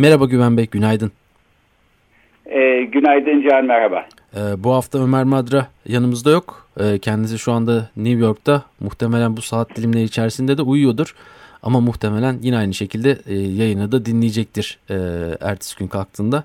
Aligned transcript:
Merhaba 0.00 0.24
Güven 0.24 0.56
Bey, 0.56 0.66
günaydın. 0.66 1.12
E, 2.46 2.82
günaydın 2.84 3.48
Can, 3.48 3.64
merhaba. 3.64 4.06
E, 4.36 4.64
bu 4.64 4.72
hafta 4.72 4.98
Ömer 4.98 5.24
Madra 5.24 5.66
yanımızda 5.88 6.30
yok. 6.30 6.66
E, 6.80 6.98
kendisi 6.98 7.38
şu 7.38 7.52
anda 7.52 7.90
New 7.96 8.20
York'ta. 8.20 8.62
Muhtemelen 8.80 9.36
bu 9.36 9.42
saat 9.42 9.76
dilimleri 9.76 10.02
içerisinde 10.02 10.58
de 10.58 10.62
uyuyordur. 10.62 11.14
Ama 11.62 11.80
muhtemelen 11.80 12.38
yine 12.42 12.56
aynı 12.56 12.74
şekilde 12.74 13.18
e, 13.26 13.34
yayını 13.34 13.92
da 13.92 14.04
dinleyecektir 14.04 14.78
e, 14.90 14.94
ertesi 15.40 15.78
gün 15.78 15.88
kalktığında. 15.88 16.44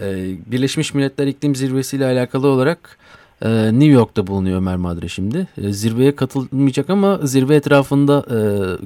E, 0.00 0.04
Birleşmiş 0.46 0.94
Milletler 0.94 1.26
İklim 1.26 1.54
Zirvesi 1.54 1.96
ile 1.96 2.04
alakalı 2.04 2.46
olarak 2.48 2.98
e, 3.42 3.48
New 3.72 3.92
York'ta 3.92 4.26
bulunuyor 4.26 4.56
Ömer 4.56 4.76
Madre 4.76 5.08
şimdi. 5.08 5.46
E, 5.62 5.72
zirveye 5.72 6.16
katılmayacak 6.16 6.90
ama 6.90 7.18
zirve 7.22 7.56
etrafında 7.56 8.24
e, 8.30 8.38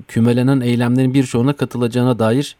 kümelenen 0.08 0.60
eylemlerin 0.60 1.14
birçoğuna 1.14 1.52
katılacağına 1.52 2.18
dair 2.18 2.56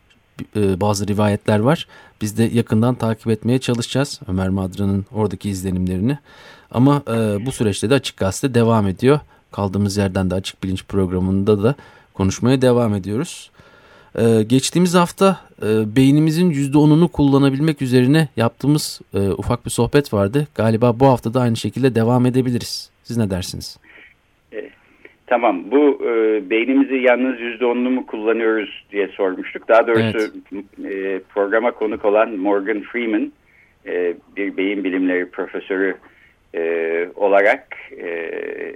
e, 0.56 0.80
bazı 0.80 1.06
rivayetler 1.06 1.58
var. 1.58 1.86
Biz 2.20 2.38
de 2.38 2.42
yakından 2.44 2.94
takip 2.94 3.26
etmeye 3.26 3.58
çalışacağız 3.58 4.20
Ömer 4.28 4.48
Madra'nın 4.48 5.06
oradaki 5.12 5.50
izlenimlerini. 5.50 6.18
Ama 6.70 7.02
e, 7.08 7.46
bu 7.46 7.52
süreçte 7.52 7.90
de 7.90 7.94
Açık 7.94 8.16
Gazete 8.16 8.54
devam 8.54 8.86
ediyor. 8.86 9.20
Kaldığımız 9.52 9.96
yerden 9.96 10.30
de 10.30 10.34
Açık 10.34 10.62
Bilinç 10.62 10.84
programında 10.84 11.62
da 11.62 11.74
konuşmaya 12.14 12.62
devam 12.62 12.94
ediyoruz. 12.94 13.50
Ee, 14.18 14.42
geçtiğimiz 14.42 14.94
hafta 14.94 15.40
e, 15.62 15.96
beynimizin 15.96 16.50
%10'unu 16.50 17.08
kullanabilmek 17.08 17.82
üzerine 17.82 18.28
yaptığımız 18.36 19.00
e, 19.14 19.30
ufak 19.30 19.66
bir 19.66 19.70
sohbet 19.70 20.12
vardı. 20.12 20.46
Galiba 20.54 21.00
bu 21.00 21.06
hafta 21.06 21.34
da 21.34 21.40
aynı 21.40 21.56
şekilde 21.56 21.94
devam 21.94 22.26
edebiliriz. 22.26 22.90
Siz 23.04 23.16
ne 23.16 23.30
dersiniz? 23.30 23.78
Tamam 25.32 25.70
bu 25.70 26.02
e, 26.04 26.50
beynimizi 26.50 26.96
yalnız 26.96 27.40
%10'unu 27.40 27.88
mu 27.88 28.06
kullanıyoruz 28.06 28.84
diye 28.92 29.08
sormuştuk. 29.08 29.68
Daha 29.68 29.86
doğrusu 29.86 30.18
evet. 30.18 30.94
e, 30.94 31.20
programa 31.34 31.70
konuk 31.70 32.04
olan 32.04 32.36
Morgan 32.36 32.80
Freeman 32.80 33.32
e, 33.86 34.14
bir 34.36 34.56
beyin 34.56 34.84
bilimleri 34.84 35.30
profesörü 35.30 35.94
e, 36.54 36.62
olarak 37.14 37.66
e, 38.02 38.08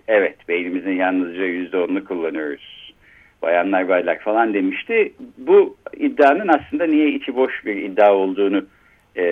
evet 0.08 0.48
beynimizin 0.48 0.92
yalnızca 0.92 1.46
%10'unu 1.46 2.04
kullanıyoruz 2.04 2.94
bayanlar 3.42 3.88
baylar 3.88 4.18
falan 4.18 4.54
demişti. 4.54 5.12
Bu 5.38 5.76
iddianın 5.96 6.48
aslında 6.48 6.86
niye 6.86 7.08
içi 7.08 7.36
boş 7.36 7.64
bir 7.64 7.76
iddia 7.76 8.14
olduğunu 8.14 8.66
e, 9.16 9.24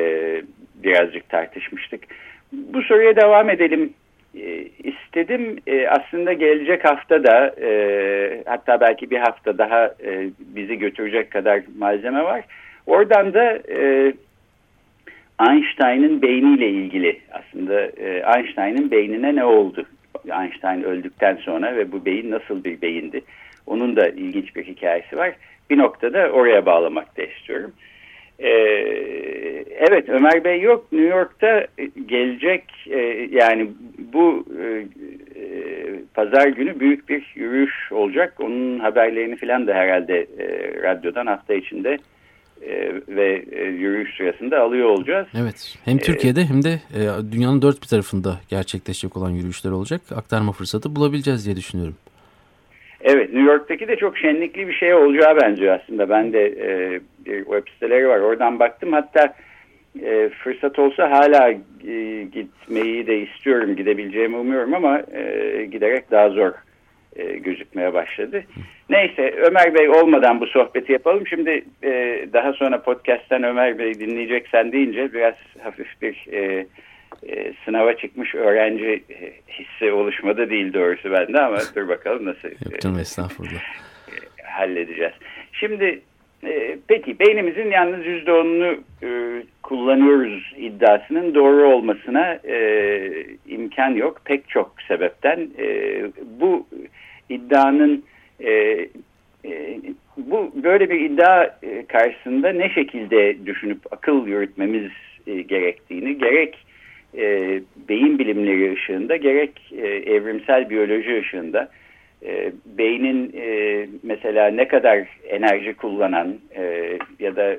birazcık 0.74 1.28
tartışmıştık. 1.28 2.00
Bu 2.52 2.82
soruya 2.82 3.16
devam 3.16 3.50
edelim 3.50 3.94
istedim. 5.14 5.56
E, 5.66 5.88
aslında 5.88 6.32
gelecek 6.32 6.84
hafta 6.84 7.24
da 7.24 7.54
e, 7.60 8.42
hatta 8.46 8.80
belki 8.80 9.10
bir 9.10 9.18
hafta 9.18 9.58
daha 9.58 9.84
e, 9.84 10.30
bizi 10.38 10.78
götürecek 10.78 11.30
kadar 11.30 11.62
malzeme 11.78 12.22
var. 12.22 12.44
Oradan 12.86 13.34
da 13.34 13.58
e, 13.68 14.12
Einstein'ın 15.48 16.22
beyniyle 16.22 16.68
ilgili 16.68 17.20
aslında 17.32 17.86
e, 17.86 18.22
Einstein'ın 18.36 18.90
beynine 18.90 19.36
ne 19.36 19.44
oldu? 19.44 19.84
Einstein 20.42 20.82
öldükten 20.82 21.36
sonra 21.36 21.76
ve 21.76 21.92
bu 21.92 22.04
beyin 22.04 22.30
nasıl 22.30 22.64
bir 22.64 22.80
beyindi? 22.80 23.20
Onun 23.66 23.96
da 23.96 24.08
ilginç 24.08 24.56
bir 24.56 24.64
hikayesi 24.64 25.16
var. 25.16 25.32
Bir 25.70 25.78
noktada 25.78 26.28
oraya 26.30 26.66
bağlamak 26.66 27.16
da 27.16 27.22
istiyorum. 27.22 27.72
Ee, 28.38 28.48
evet 29.70 30.08
Ömer 30.08 30.44
Bey 30.44 30.60
yok 30.60 30.92
New 30.92 31.08
York'ta 31.08 31.66
gelecek 32.06 32.64
e, 32.90 32.98
yani 33.30 33.70
bu 33.98 34.44
e, 34.60 34.64
e, 34.64 35.44
pazar 36.14 36.48
günü 36.48 36.80
büyük 36.80 37.08
bir 37.08 37.32
yürüyüş 37.34 37.92
olacak. 37.92 38.34
Onun 38.40 38.78
haberlerini 38.78 39.36
falan 39.36 39.66
da 39.66 39.74
herhalde 39.74 40.26
e, 40.38 40.46
radyodan 40.82 41.26
hafta 41.26 41.54
içinde 41.54 41.98
e, 42.62 42.92
ve 43.08 43.44
e, 43.52 43.62
yürüyüş 43.64 44.16
sırasında 44.16 44.60
alıyor 44.60 44.88
olacağız. 44.88 45.26
Evet 45.40 45.78
hem 45.84 45.98
Türkiye'de 45.98 46.40
ee, 46.40 46.44
hem 46.44 46.64
de 46.64 46.70
e, 46.70 47.32
dünyanın 47.32 47.62
dört 47.62 47.82
bir 47.82 47.86
tarafında 47.86 48.40
gerçekleşecek 48.48 49.16
olan 49.16 49.30
yürüyüşler 49.30 49.70
olacak. 49.70 50.00
Aktarma 50.16 50.52
fırsatı 50.52 50.96
bulabileceğiz 50.96 51.46
diye 51.46 51.56
düşünüyorum. 51.56 51.96
Evet 53.04 53.32
New 53.32 53.52
York'taki 53.52 53.88
de 53.88 53.96
çok 53.96 54.18
şenlikli 54.18 54.68
bir 54.68 54.72
şey 54.72 54.94
olacağı 54.94 55.36
bence 55.40 55.72
aslında. 55.72 56.08
Ben 56.08 56.32
de 56.32 56.46
e, 56.46 57.00
bir 57.26 57.44
web 57.44 57.68
siteleri 57.72 58.08
var 58.08 58.18
oradan 58.18 58.58
baktım. 58.58 58.92
Hatta 58.92 59.34
e, 60.02 60.28
fırsat 60.28 60.78
olsa 60.78 61.10
hala 61.10 61.50
e, 61.86 62.22
gitmeyi 62.32 63.06
de 63.06 63.18
istiyorum. 63.18 63.76
Gidebileceğimi 63.76 64.36
umuyorum 64.36 64.74
ama 64.74 65.02
e, 65.12 65.64
giderek 65.64 66.10
daha 66.10 66.30
zor 66.30 66.52
e, 67.16 67.24
gözükmeye 67.36 67.94
başladı. 67.94 68.44
Neyse 68.90 69.34
Ömer 69.36 69.74
Bey 69.74 69.88
olmadan 69.88 70.40
bu 70.40 70.46
sohbeti 70.46 70.92
yapalım. 70.92 71.26
Şimdi 71.26 71.64
e, 71.82 72.24
daha 72.32 72.52
sonra 72.52 72.82
podcast'ten 72.82 73.42
Ömer 73.42 73.78
Bey 73.78 73.94
dinleyeceksen 73.94 74.72
deyince 74.72 75.12
biraz 75.12 75.34
hafif 75.62 76.02
bir... 76.02 76.26
E, 76.32 76.66
e, 77.28 77.52
sınava 77.64 77.96
çıkmış 77.96 78.34
öğrenci 78.34 79.04
e, 79.10 79.32
hissi 79.52 79.92
oluşmadı 79.92 80.50
değil 80.50 80.72
doğrusu 80.72 81.12
bende 81.12 81.40
ama 81.40 81.58
dur 81.76 81.88
bakalım 81.88 82.24
nasıl 82.24 82.48
Yok 82.48 82.80
canım, 82.80 82.98
estağfurullah. 82.98 83.62
E, 84.08 84.42
halledeceğiz. 84.44 85.12
Şimdi 85.52 86.00
e, 86.46 86.78
peki 86.88 87.18
beynimizin 87.18 87.70
yalnız 87.70 88.06
yüzde 88.06 88.32
onunu 88.32 88.76
e, 89.02 89.08
kullanıyoruz 89.62 90.54
iddiasının 90.56 91.34
doğru 91.34 91.68
olmasına 91.68 92.38
e, 92.44 93.10
imkan 93.46 93.90
yok 93.90 94.20
pek 94.24 94.48
çok 94.48 94.74
sebepten. 94.88 95.48
E, 95.58 96.00
bu 96.40 96.66
iddianın 97.28 98.04
e, 98.40 98.52
e, 99.44 99.80
bu 100.16 100.52
böyle 100.62 100.90
bir 100.90 101.00
iddia 101.00 101.44
e, 101.44 101.86
karşısında 101.86 102.52
ne 102.52 102.70
şekilde 102.70 103.46
düşünüp 103.46 103.78
akıl 103.90 104.26
yürütmemiz 104.26 104.90
e, 105.26 105.42
gerektiğini 105.42 106.18
gerek 106.18 106.63
e, 107.18 107.60
beyin 107.88 108.18
bilimleri 108.18 108.72
ışığında 108.72 109.16
gerek 109.16 109.72
e, 109.72 109.86
evrimsel 109.86 110.70
biyoloji 110.70 111.18
ışığında 111.20 111.68
e, 112.26 112.52
beynin 112.78 113.32
e, 113.36 113.86
mesela 114.02 114.46
ne 114.46 114.68
kadar 114.68 115.08
enerji 115.28 115.74
kullanan 115.74 116.34
e, 116.56 116.98
ya 117.20 117.36
da 117.36 117.56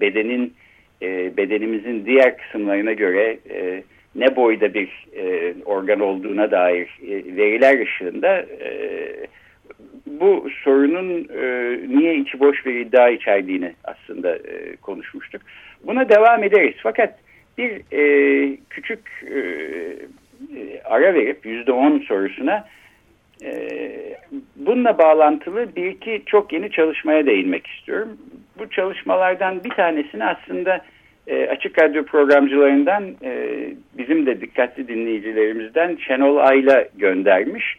bedenin 0.00 0.54
e, 1.02 1.36
bedenimizin 1.36 2.06
diğer 2.06 2.36
kısımlarına 2.36 2.92
göre 2.92 3.38
e, 3.50 3.82
ne 4.14 4.36
boyda 4.36 4.74
bir 4.74 5.06
e, 5.16 5.54
organ 5.64 6.00
olduğuna 6.00 6.50
dair 6.50 6.98
e, 7.02 7.36
veriler 7.36 7.82
ışığında 7.82 8.38
e, 8.38 8.70
bu 10.06 10.48
sorunun 10.64 11.28
e, 11.42 11.78
niye 11.88 12.16
içi 12.16 12.40
boş 12.40 12.66
bir 12.66 12.74
iddia 12.74 13.08
içerdiğini 13.08 13.72
aslında 13.84 14.36
e, 14.36 14.76
konuşmuştuk. 14.76 15.42
Buna 15.86 16.08
devam 16.08 16.44
ederiz. 16.44 16.74
Fakat 16.82 17.18
bir 17.58 17.82
e, 17.92 18.56
küçük 18.70 19.00
e, 19.30 19.38
e, 20.58 20.80
ara 20.84 21.14
verip 21.14 21.46
yüzde 21.46 21.72
on 21.72 21.98
sorusuna 21.98 22.64
e, 23.44 23.78
bununla 24.56 24.98
bağlantılı 24.98 25.76
bir 25.76 25.86
iki 25.86 26.22
çok 26.26 26.52
yeni 26.52 26.70
çalışmaya 26.70 27.26
değinmek 27.26 27.66
istiyorum. 27.66 28.18
Bu 28.58 28.70
çalışmalardan 28.70 29.64
bir 29.64 29.70
tanesini 29.70 30.24
aslında 30.24 30.84
e, 31.26 31.46
açık 31.46 31.82
radyo 31.82 32.04
programcılarından 32.04 33.04
e, 33.22 33.48
bizim 33.98 34.26
de 34.26 34.40
dikkatli 34.40 34.88
dinleyicilerimizden 34.88 35.96
Şenol 35.96 36.36
Ayla 36.36 36.84
göndermiş. 36.96 37.76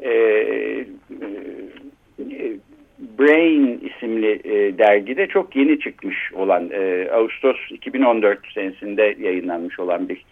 E, 0.00 0.10
e, 0.10 0.84
Brain 3.18 3.80
isimli 3.80 4.40
e, 4.44 4.78
dergide 4.78 5.26
çok 5.26 5.56
yeni 5.56 5.80
çıkmış 5.80 6.32
olan 6.32 6.70
e, 6.72 7.10
Ağustos 7.10 7.56
2014 7.70 8.38
senesinde 8.54 9.16
yayınlanmış 9.18 9.78
olan 9.78 10.08
bir 10.08 10.24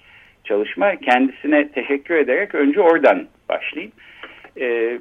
çalışma. 0.44 0.96
Kendisine 0.96 1.68
teşekkür 1.68 2.14
ederek 2.14 2.54
önce 2.54 2.80
oradan 2.80 3.26
başlayayım. 3.48 3.92
E, 4.60 4.98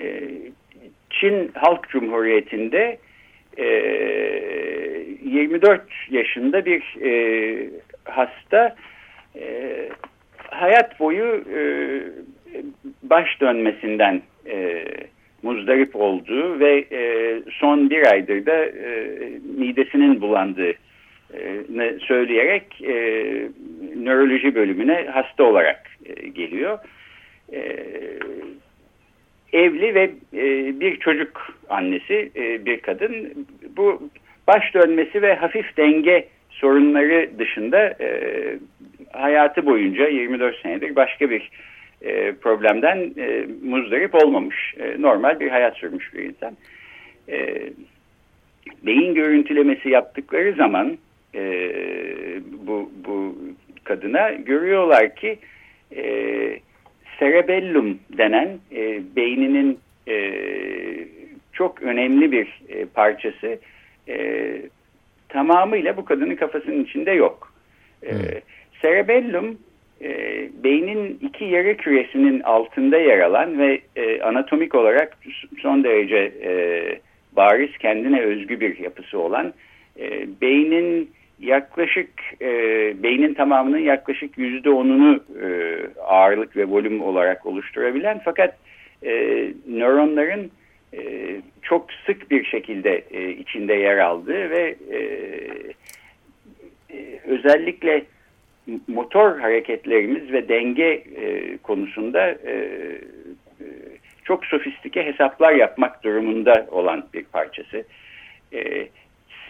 e, 0.00 0.28
Çin 1.10 1.50
Halk 1.54 1.88
Cumhuriyeti'nde 1.88 2.98
e, 3.56 3.66
24 5.22 5.82
yaşında 6.10 6.64
bir 6.64 6.96
e, 7.02 7.70
hasta 8.04 8.76
e, 9.36 9.88
hayat 10.36 11.00
boyu 11.00 11.44
e, 11.54 11.60
baş 13.02 13.40
dönmesinden 13.40 14.22
e, 14.46 14.84
muzdarip 15.42 15.96
olduğu 15.96 16.60
ve 16.60 16.84
e, 16.92 17.42
son 17.50 17.90
bir 17.90 18.06
aydır 18.06 18.46
da 18.46 18.64
e, 18.64 19.18
midesinin 19.58 20.20
bulandığını 20.20 22.00
söyleyerek 22.00 22.82
e, 22.82 22.94
nöroloji 23.96 24.54
bölümüne 24.54 25.06
hasta 25.12 25.44
olarak 25.44 25.82
e, 26.04 26.28
geliyor. 26.28 26.78
E, 27.52 27.60
evli 29.52 29.94
ve 29.94 30.10
e, 30.34 30.80
bir 30.80 30.96
çocuk 30.96 31.54
annesi 31.68 32.30
e, 32.36 32.64
bir 32.64 32.80
kadın. 32.80 33.46
Bu 33.76 34.02
baş 34.48 34.74
dönmesi 34.74 35.22
ve 35.22 35.34
hafif 35.34 35.76
denge 35.76 36.28
sorunları 36.50 37.30
dışında 37.38 37.94
e, 38.00 38.10
hayatı 39.12 39.66
boyunca 39.66 40.08
24 40.08 40.62
senedir 40.62 40.96
başka 40.96 41.30
bir 41.30 41.50
e, 42.02 42.32
problemden 42.32 43.14
e, 43.16 43.46
muzdarip 43.62 44.14
olmamış. 44.14 44.74
E, 44.78 45.02
normal 45.02 45.40
bir 45.40 45.48
hayat 45.48 45.76
sürmüş 45.76 46.14
bir 46.14 46.24
insan. 46.24 46.56
E, 47.28 47.62
beyin 48.82 49.14
görüntülemesi 49.14 49.88
yaptıkları 49.88 50.52
zaman 50.52 50.98
e, 51.34 51.42
bu, 52.66 52.90
bu 53.04 53.36
kadına 53.84 54.30
görüyorlar 54.30 55.16
ki 55.16 55.38
e, 55.96 56.04
cerebellum 57.18 57.98
denen 58.18 58.58
e, 58.72 59.02
beyninin 59.16 59.78
e, 60.08 60.34
çok 61.52 61.82
önemli 61.82 62.32
bir 62.32 62.60
e, 62.68 62.84
parçası 62.84 63.58
e, 64.08 64.56
tamamıyla 65.28 65.96
bu 65.96 66.04
kadının 66.04 66.36
kafasının 66.36 66.84
içinde 66.84 67.10
yok. 67.10 67.52
E, 68.02 68.12
cerebellum 68.82 69.58
e, 70.02 70.08
beynin 70.64 71.18
iki 71.22 71.44
yarı 71.44 71.76
küresinin 71.76 72.40
altında 72.40 72.98
yer 72.98 73.20
alan 73.20 73.58
ve 73.58 73.80
e, 73.96 74.20
anatomik 74.22 74.74
olarak 74.74 75.18
son 75.62 75.84
derece 75.84 76.32
e, 76.42 76.52
bariz 77.32 77.78
kendine 77.78 78.20
özgü 78.20 78.60
bir 78.60 78.78
yapısı 78.78 79.18
olan 79.18 79.52
e, 79.98 80.26
beynin 80.40 81.10
yaklaşık 81.40 82.10
e, 82.40 82.52
beynin 83.02 83.34
tamamının 83.34 83.78
yaklaşık 83.78 84.38
yüzde 84.38 84.70
onunu 84.70 85.20
e, 85.42 85.48
ağırlık 86.00 86.56
ve 86.56 86.64
volüm 86.64 87.02
olarak 87.02 87.46
oluşturabilen 87.46 88.20
fakat 88.24 88.56
e, 89.02 89.12
nöronların 89.68 90.50
e, 90.94 91.00
çok 91.62 91.92
sık 92.06 92.30
bir 92.30 92.44
şekilde 92.44 93.04
e, 93.10 93.30
içinde 93.30 93.74
yer 93.74 93.98
aldığı 93.98 94.50
ve 94.50 94.76
e, 94.90 94.98
e, 96.96 97.20
özellikle 97.26 98.02
motor 98.88 99.38
hareketlerimiz 99.38 100.32
ve 100.32 100.48
denge 100.48 101.04
e, 101.16 101.56
konusunda 101.56 102.30
e, 102.30 102.52
e, 103.60 103.66
çok 104.24 104.44
sofistike 104.44 105.06
hesaplar 105.06 105.52
yapmak 105.52 106.04
durumunda 106.04 106.66
olan 106.70 107.04
bir 107.14 107.24
parçası. 107.24 107.84
E, 108.52 108.88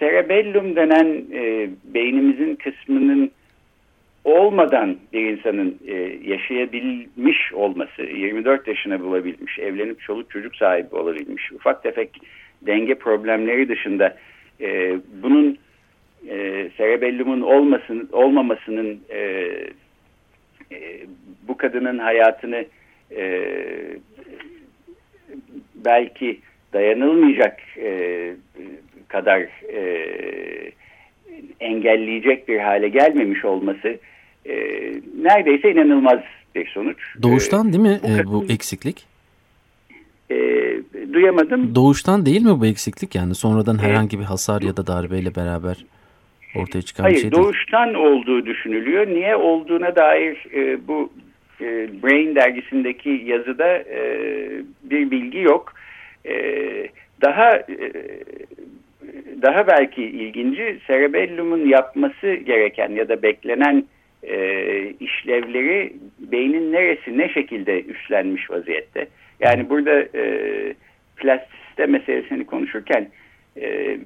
cerebellum 0.00 0.76
denen 0.76 1.24
e, 1.32 1.70
beynimizin 1.84 2.56
kısmının 2.56 3.30
olmadan 4.24 4.96
bir 5.12 5.30
insanın 5.30 5.78
e, 5.86 5.94
yaşayabilmiş 6.24 7.52
olması, 7.52 8.02
24 8.02 8.68
yaşına 8.68 9.00
bulabilmiş, 9.00 9.58
evlenip 9.58 10.00
çoluk 10.00 10.30
çocuk 10.30 10.56
sahibi 10.56 10.96
olabilmiş, 10.96 11.52
ufak 11.52 11.82
tefek 11.82 12.10
denge 12.62 12.94
problemleri 12.94 13.68
dışında 13.68 14.16
e, 14.60 14.98
bunun 15.22 15.58
e, 16.28 16.70
cerebellumun 16.76 17.40
olmasın, 17.40 18.08
olmamasının 18.12 19.00
e, 19.10 19.18
e, 20.72 21.06
bu 21.48 21.56
kadının 21.56 21.98
hayatını 21.98 22.64
e, 23.16 23.44
belki 25.74 26.40
dayanılmayacak 26.72 27.60
e, 27.76 28.30
kadar 29.08 29.40
e, 29.72 29.82
engelleyecek 31.60 32.48
bir 32.48 32.58
hale 32.58 32.88
gelmemiş 32.88 33.44
olması 33.44 33.98
e, 34.46 34.54
neredeyse 35.22 35.72
inanılmaz 35.72 36.20
bir 36.54 36.66
sonuç. 36.66 36.98
Doğuştan 37.22 37.68
e, 37.68 37.72
değil 37.72 37.82
mi 37.82 38.00
bu, 38.02 38.08
e, 38.08 38.26
bu 38.26 38.44
eksiklik? 38.48 39.06
E, 40.30 40.36
duyamadım. 41.12 41.74
Doğuştan 41.74 42.26
değil 42.26 42.42
mi 42.42 42.60
bu 42.60 42.66
eksiklik 42.66 43.14
yani 43.14 43.34
sonradan 43.34 43.78
herhangi 43.78 44.18
bir 44.18 44.24
hasar 44.24 44.62
ya 44.62 44.76
da 44.76 44.86
darbeyle 44.86 45.34
beraber 45.34 45.84
ortaya 46.54 46.82
çıkan 46.82 47.04
Hayır, 47.04 47.16
bir 47.16 47.20
şey 47.20 47.32
değil. 47.32 47.42
doğuştan 47.42 47.94
olduğu 47.94 48.46
düşünülüyor. 48.46 49.06
Niye 49.06 49.36
olduğuna 49.36 49.96
dair 49.96 50.46
e, 50.54 50.88
bu 50.88 51.12
e, 51.60 51.88
Brain 52.02 52.34
dergisindeki 52.34 53.22
yazıda 53.26 53.68
e, 53.78 54.02
bir 54.82 55.10
bilgi 55.10 55.38
yok. 55.38 55.72
E, 56.24 56.34
daha 57.22 57.56
e, 57.56 57.92
daha 59.42 59.66
belki 59.66 60.02
ilginci 60.02 60.78
cerebellumun 60.86 61.66
yapması 61.66 62.34
gereken 62.34 62.90
ya 62.90 63.08
da 63.08 63.22
beklenen 63.22 63.84
e, 64.22 64.36
işlevleri 65.00 65.92
beynin 66.18 66.72
neresi 66.72 67.18
ne 67.18 67.28
şekilde 67.28 67.82
üstlenmiş 67.82 68.50
vaziyette. 68.50 69.08
Yani 69.40 69.70
burada 69.70 70.00
e, 70.00 70.24
plastisite 71.16 71.86
meselesini 71.86 72.46
konuşurken 72.46 73.08
e, 73.60 73.98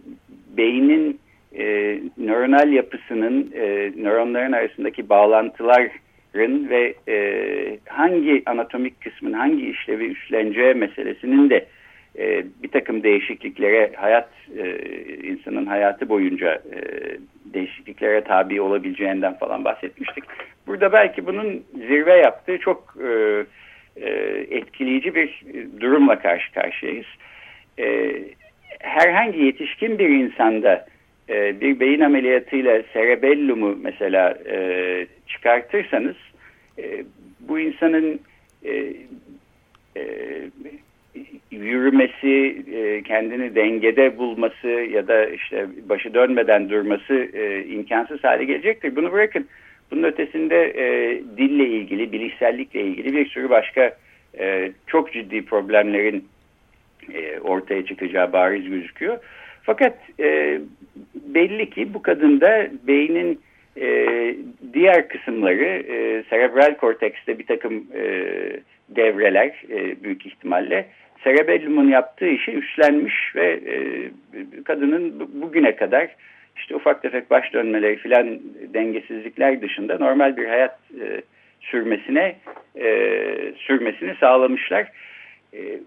beynin 0.57 1.21
e, 1.59 1.99
nöronal 2.19 2.73
yapısının 2.73 3.53
e, 3.55 3.93
nöronların 3.97 4.53
arasındaki 4.53 5.09
bağlantıların 5.09 6.71
ve 6.71 6.95
e, 7.09 7.79
hangi 7.89 8.43
anatomik 8.47 9.01
kısmın 9.01 9.33
hangi 9.33 9.71
işlevi 9.71 10.05
üstleneceği 10.05 10.75
meselesinin 10.75 11.51
de 11.51 11.67
e, 12.19 12.45
bir 12.63 12.69
takım 12.69 13.03
değişikliklere 13.03 13.93
hayat 13.97 14.29
e, 14.59 14.79
insanın 15.23 15.67
hayatı 15.67 16.09
boyunca 16.09 16.55
e, 16.55 16.81
değişikliklere 17.45 18.21
tabi 18.21 18.61
olabileceğinden 18.61 19.39
falan 19.39 19.65
bahsetmiştik. 19.65 20.25
Burada 20.67 20.93
belki 20.93 21.27
bunun 21.27 21.65
zirve 21.75 22.17
yaptığı 22.17 22.59
çok 22.59 22.97
e, 23.05 23.45
e, 23.97 24.11
etkileyici 24.51 25.15
bir 25.15 25.45
durumla 25.81 26.19
karşı 26.19 26.53
karşıyayız. 26.53 27.07
E, 27.79 28.15
herhangi 28.81 29.45
yetişkin 29.45 29.99
bir 29.99 30.09
insanda 30.09 30.87
e, 31.29 31.61
bir 31.61 31.81
beyin 31.81 32.01
ameliyatıyla 32.01 32.83
cerebellumu 32.93 33.77
mesela 33.83 34.39
e, 34.47 35.07
çıkartırsanız 35.27 36.17
e, 36.79 37.05
bu 37.41 37.59
insanın 37.61 38.21
e, 38.65 38.93
e, 39.97 40.05
yürümesi, 41.51 42.65
e, 42.75 43.03
kendini 43.03 43.55
dengede 43.55 44.19
bulması 44.19 44.69
ya 44.69 45.09
da 45.09 45.27
işte 45.27 45.67
başı 45.89 46.15
dönmeden 46.15 46.71
durması 46.71 47.15
e, 47.15 47.65
imkansız 47.65 48.25
hale 48.25 48.45
gelecektir. 48.45 48.97
Bunu 48.97 49.13
bırakın. 49.13 49.47
Bunun 49.91 50.03
ötesinde 50.03 50.65
e, 50.65 51.19
dille 51.37 51.67
ilgili, 51.69 52.13
bilişsellikle 52.13 52.81
ilgili 52.81 53.13
bir 53.13 53.27
sürü 53.27 53.51
başka 53.51 53.97
e, 54.39 54.73
çok 54.87 55.13
ciddi 55.13 55.45
problemlerin 55.45 56.29
e, 57.15 57.39
ortaya 57.39 57.87
çıkacağı 57.87 58.33
bariz 58.33 58.71
gözüküyor. 58.71 59.19
Fakat 59.65 59.97
e, 60.21 60.61
belli 61.15 61.71
ki 61.71 61.95
bu 61.95 62.03
kadında 62.03 62.67
beynin 62.87 63.41
e, 63.81 64.09
diğer 64.73 65.09
kısımları 65.09 65.65
e, 65.65 66.23
serebral 66.31 66.75
kortekste 66.77 67.39
bir 67.39 67.47
takım 67.47 67.87
e, 67.95 68.03
devreler 68.89 69.63
e, 69.71 70.03
büyük 70.05 70.27
ihtimalle 70.27 70.87
cerebellumun 71.25 71.89
yaptığı 71.89 72.29
işi 72.29 72.53
üstlenmiş 72.53 73.37
ve 73.37 73.61
e, 73.67 73.77
kadının 74.65 75.31
bugüne 75.43 75.77
kadar 75.77 76.09
işte 76.57 76.77
ufak 76.77 77.03
tefek 77.03 77.31
baş 77.31 77.53
dönmeleri 77.53 77.97
filan 77.97 78.41
dengesizlikler 78.75 79.63
dışında 79.63 79.99
normal 79.99 80.37
bir 80.37 80.47
hayat 80.47 80.79
e, 81.01 81.23
sürmesine 81.61 82.37
e, 82.77 82.89
sürmesini 83.57 84.15
sağlamışlar. 84.21 84.93
E, 85.55 85.81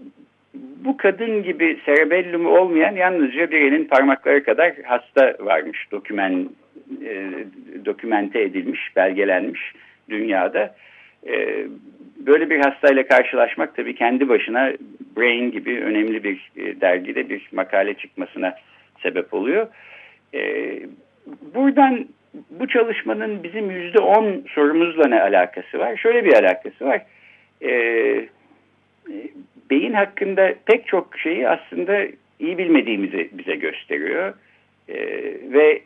bu 0.85 0.97
kadın 0.97 1.43
gibi 1.43 1.77
cerebellumu 1.85 2.49
olmayan 2.49 2.95
yalnızca 2.95 3.51
birinin 3.51 3.85
parmakları 3.85 4.43
kadar 4.43 4.73
hasta 4.83 5.35
varmış. 5.39 5.87
Dokümen, 5.91 6.49
e, 7.05 7.31
dokümente 7.85 8.41
edilmiş, 8.41 8.95
belgelenmiş 8.95 9.73
dünyada. 10.09 10.75
E, 11.27 11.65
böyle 12.17 12.49
bir 12.49 12.59
hastayla 12.59 13.07
karşılaşmak 13.07 13.75
tabii 13.75 13.95
kendi 13.95 14.29
başına 14.29 14.73
Brain 15.17 15.51
gibi 15.51 15.79
önemli 15.79 16.23
bir 16.23 16.51
e, 16.57 16.81
dergide 16.81 17.29
bir 17.29 17.49
makale 17.51 17.93
çıkmasına 17.93 18.55
sebep 19.03 19.33
oluyor. 19.33 19.67
E, 20.33 20.71
buradan 21.55 22.07
bu 22.49 22.67
çalışmanın 22.67 23.43
bizim 23.43 23.71
yüzde 23.71 23.99
on 23.99 24.45
sorumuzla 24.55 25.07
ne 25.07 25.21
alakası 25.21 25.79
var? 25.79 25.97
Şöyle 25.97 26.25
bir 26.25 26.33
alakası 26.33 26.85
var. 26.85 27.01
E, 27.61 27.71
beyin 29.69 29.93
hakkında 29.93 30.53
pek 30.65 30.87
çok 30.87 31.17
şeyi 31.17 31.49
aslında 31.49 32.05
iyi 32.39 32.57
bilmediğimizi 32.57 33.29
bize 33.33 33.55
gösteriyor. 33.55 34.33
ve 35.53 35.81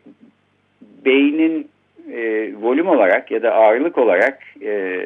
beynin 1.06 1.68
e, 2.14 2.54
volüm 2.62 2.88
olarak 2.88 3.32
ya 3.32 3.44
da 3.44 3.54
ağırlık 3.54 3.98
olarak 3.98 4.40
e, 4.62 5.06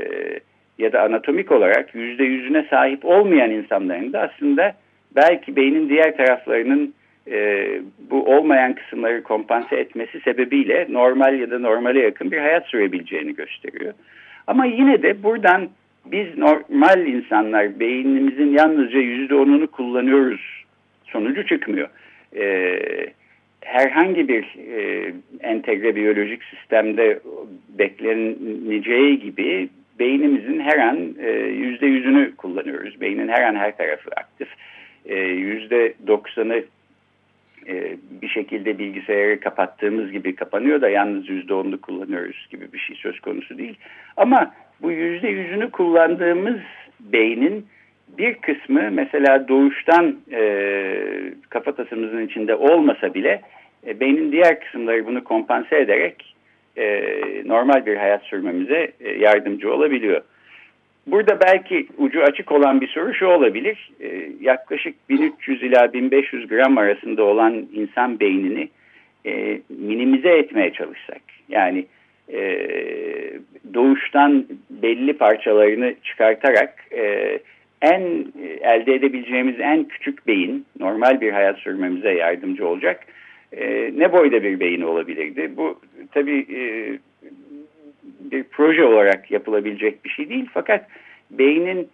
ya 0.78 0.94
da 0.94 1.02
anatomik 1.02 1.52
olarak 1.52 1.96
yüzde 1.96 2.24
yüzüne 2.24 2.66
sahip 2.70 3.06
olmayan 3.06 3.52
insanların 3.52 4.14
da 4.14 4.22
aslında 4.22 4.74
belki 5.16 5.56
beynin 5.56 5.90
diğer 5.90 6.18
taraflarının 6.18 6.94
e, 7.32 7.68
bu 8.12 8.36
olmayan 8.36 8.76
kısımları 8.76 9.24
kompanse 9.24 9.76
etmesi 9.76 10.20
sebebiyle 10.20 10.88
normal 10.90 11.40
ya 11.40 11.52
da 11.52 11.60
normale 11.60 12.00
yakın 12.00 12.32
bir 12.32 12.38
hayat 12.38 12.66
sürebileceğini 12.68 13.36
gösteriyor. 13.36 13.94
Ama 14.48 14.66
yine 14.66 15.02
de 15.02 15.24
buradan 15.24 15.70
biz 16.06 16.38
normal 16.38 17.08
insanlar 17.08 17.80
beynimizin 17.80 18.52
yalnızca 18.52 19.00
yüzde 19.00 19.36
onunu 19.36 19.68
kullanıyoruz 19.68 20.64
sonucu 21.06 21.48
çıkmıyor. 21.48 21.90
E, 22.36 22.78
herhangi 23.62 24.28
bir 24.28 24.44
e, 24.72 25.14
entegre 25.40 25.96
biyolojik 25.96 26.44
sistemde 26.44 27.20
bekleneceği 27.80 29.20
gibi 29.20 29.70
beynimizin 30.00 30.60
her 30.60 30.78
an 30.78 31.16
e, 31.20 31.30
yüzde 31.32 31.86
yüzünü 31.86 32.36
kullanıyoruz. 32.36 33.02
Beynin 33.02 33.28
her 33.28 33.42
an 33.42 33.56
her 33.56 33.78
tarafı 33.78 34.12
aktif. 34.12 34.48
E, 35.06 35.16
yüzde 35.20 35.94
doksanı 36.08 36.64
e, 37.68 37.98
bir 38.22 38.28
şekilde 38.28 38.80
bilgisayarı 38.80 39.40
kapattığımız 39.40 40.12
gibi 40.12 40.36
kapanıyor 40.36 40.82
da 40.82 40.90
yalnız 40.90 41.30
yüzde 41.30 41.54
onunu 41.54 41.82
kullanıyoruz 41.82 42.48
gibi 42.52 42.74
bir 42.74 42.80
şey 42.80 42.96
söz 42.96 43.20
konusu 43.20 43.58
değil. 43.58 43.78
Ama 44.18 44.54
bu 44.82 44.92
yüzde 44.92 45.28
yüzünü 45.28 45.72
kullandığımız 45.72 46.60
beynin 47.00 47.66
bir 48.18 48.34
kısmı 48.34 48.92
mesela 48.92 49.48
doğuştan 49.48 50.16
e, 50.32 50.44
kafatasımızın 51.50 52.26
içinde 52.26 52.56
olmasa 52.56 53.14
bile 53.14 53.42
e, 53.88 54.00
beynin 54.00 54.32
diğer 54.32 54.60
kısımları 54.60 55.06
bunu 55.06 55.24
kompanse 55.24 55.80
ederek 55.80 56.36
e, 56.78 57.04
normal 57.46 57.86
bir 57.86 57.96
hayat 57.96 58.24
sürmemize 58.24 58.92
e, 59.00 59.12
yardımcı 59.12 59.74
olabiliyor. 59.74 60.22
Burada 61.08 61.40
belki 61.40 61.88
ucu 61.98 62.24
açık 62.24 62.52
olan 62.52 62.82
bir 62.82 62.88
soru 62.88 63.14
şu 63.14 63.26
olabilir. 63.26 63.92
E, 64.02 64.30
yaklaşık 64.42 65.10
1300 65.10 65.64
ila 65.64 65.94
1500 65.94 66.48
gram 66.48 66.78
arasında 66.78 67.24
olan 67.24 67.68
insan 67.74 68.20
beynini 68.20 68.70
e, 69.26 69.62
minimize 69.70 70.30
etmeye 70.30 70.74
çalışsak. 70.74 71.22
Yani 71.50 71.86
e, 72.34 72.40
doğuştan 73.74 74.46
belli 74.70 75.14
parçalarını 75.14 75.94
çıkartarak 76.04 76.74
e, 76.92 77.40
en 77.82 78.02
elde 78.62 78.94
edebileceğimiz 78.94 79.60
en 79.60 79.84
küçük 79.84 80.28
beyin 80.28 80.66
normal 80.80 81.22
bir 81.22 81.32
hayat 81.32 81.60
sürmemize 81.60 82.12
yardımcı 82.14 82.68
olacak. 82.68 83.06
E, 83.54 83.92
ne 83.98 84.14
boyda 84.14 84.44
bir 84.44 84.60
beyin 84.60 84.82
olabilirdi? 84.82 85.52
Bu 85.58 85.80
tabii 86.12 86.46
bir 88.32 88.44
proje 88.44 88.84
olarak 88.84 89.32
yapılabilecek 89.32 90.06
bir 90.06 90.10
şey 90.10 90.30
değil. 90.30 90.46
Fakat 90.54 90.88
beynin 91.32 91.90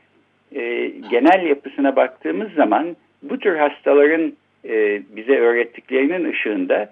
e, 0.56 0.91
genel 1.12 1.46
yapısına 1.46 1.96
baktığımız 1.96 2.53
zaman 2.53 2.96
bu 3.24 3.39
tür 3.39 3.56
hastaların 3.56 4.34
e, 4.65 5.01
bize 5.15 5.38
öğrettiklerinin 5.38 6.32
ışığında 6.32 6.91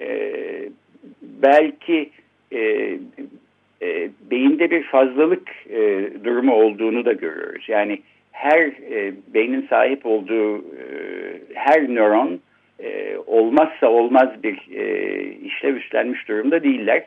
e, 0.00 0.32
belki 1.22 2.10
e, 2.52 2.60
e, 3.82 4.10
beyinde 4.30 4.70
bir 4.70 4.82
fazlalık 4.82 5.48
e, 5.70 6.10
durumu 6.24 6.54
olduğunu 6.54 7.04
da 7.04 7.12
görüyoruz. 7.12 7.68
Yani 7.68 7.98
her 8.32 8.60
e, 8.66 9.12
beynin 9.34 9.66
sahip 9.70 10.06
olduğu 10.06 10.58
e, 10.58 10.82
her 11.54 11.94
nöron 11.94 12.40
e, 12.82 13.16
olmazsa 13.26 13.88
olmaz 13.88 14.28
bir 14.42 14.58
e, 14.74 15.22
işlev 15.22 15.76
üstlenmiş 15.76 16.28
durumda 16.28 16.62
değiller. 16.62 17.04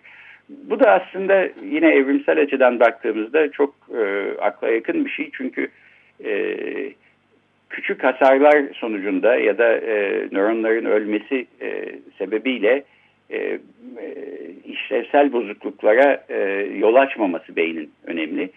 Bu 0.50 0.80
da 0.80 0.92
aslında 0.92 1.50
yine 1.64 1.88
evrimsel 1.88 2.40
açıdan 2.40 2.80
baktığımızda 2.80 3.52
çok 3.52 3.76
e, 3.98 4.32
akla 4.42 4.70
yakın 4.70 5.06
bir 5.06 5.10
şey. 5.10 5.30
Çünkü 5.34 5.68
e, 6.26 6.56
küçük 7.70 8.04
hasarlar 8.04 8.64
sonucunda 8.74 9.36
ya 9.36 9.58
da 9.58 9.78
e, 9.78 10.28
nöronların 10.32 10.86
ölmesi 10.86 11.46
e, 11.62 11.96
sebebiyle 12.18 12.84
e, 13.30 13.38
e, 13.38 13.60
işlevsel 14.66 15.34
bozukluklara 15.34 16.24
e, 16.30 16.40
yol 16.78 16.96
açmaması 16.96 17.56
beynin 17.56 17.92
önemli. 18.04 18.50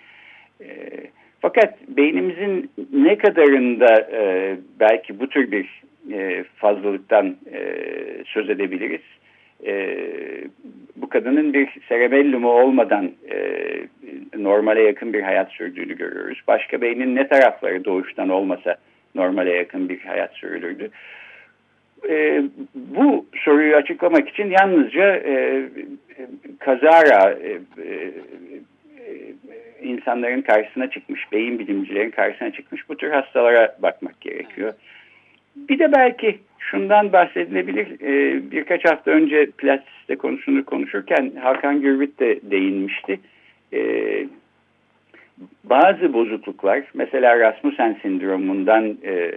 E, 0.60 0.66
fakat 1.40 1.88
beynimizin 1.88 2.70
ne 2.92 3.18
kadarında 3.18 4.08
e, 4.12 4.56
belki 4.80 5.20
bu 5.20 5.28
tür 5.28 5.50
bir 5.50 5.82
e, 6.12 6.44
fazlalıktan 6.56 7.36
e, 7.52 7.60
söz 8.26 8.50
edebiliriz. 8.50 9.15
E, 9.66 9.98
bu 10.96 11.08
kadının 11.08 11.52
bir 11.52 11.68
cerebellumu 11.88 12.48
olmadan 12.48 13.10
e, 13.30 13.38
normale 14.38 14.82
yakın 14.82 15.12
bir 15.12 15.22
hayat 15.22 15.52
sürdüğünü 15.52 15.96
görüyoruz. 15.96 16.42
Başka 16.48 16.80
beynin 16.80 17.16
ne 17.16 17.28
tarafları 17.28 17.84
doğuştan 17.84 18.28
olmasa 18.28 18.76
normale 19.14 19.52
yakın 19.52 19.88
bir 19.88 20.00
hayat 20.00 20.34
sürülürdü. 20.34 20.90
E, 22.08 22.42
bu 22.74 23.26
soruyu 23.44 23.76
açıklamak 23.76 24.28
için 24.28 24.50
yalnızca 24.50 25.16
e, 25.16 25.64
kazara 26.58 27.30
e, 27.30 27.58
e, 27.78 28.12
insanların 29.82 30.42
karşısına 30.42 30.90
çıkmış, 30.90 31.32
beyin 31.32 31.58
bilimcilerin 31.58 32.10
karşısına 32.10 32.52
çıkmış 32.52 32.88
bu 32.88 32.96
tür 32.96 33.10
hastalara 33.10 33.76
bakmak 33.82 34.20
gerekiyor. 34.20 34.74
Bir 35.56 35.78
de 35.78 35.92
belki 35.92 36.38
şundan 36.70 37.12
bahsedilebilir. 37.12 37.86
E, 38.00 38.40
birkaç 38.50 38.84
hafta 38.84 39.10
önce 39.10 39.46
plastisite 39.58 40.16
konusunu 40.16 40.64
konuşurken 40.64 41.32
Hakan 41.42 41.80
Gürbüt 41.80 42.20
de 42.20 42.38
değinmişti. 42.42 43.20
E, 43.72 43.80
bazı 45.64 46.12
bozukluklar, 46.12 46.82
mesela 46.94 47.40
Rasmussen 47.40 47.98
sindromundan 48.02 48.96
e, 49.04 49.30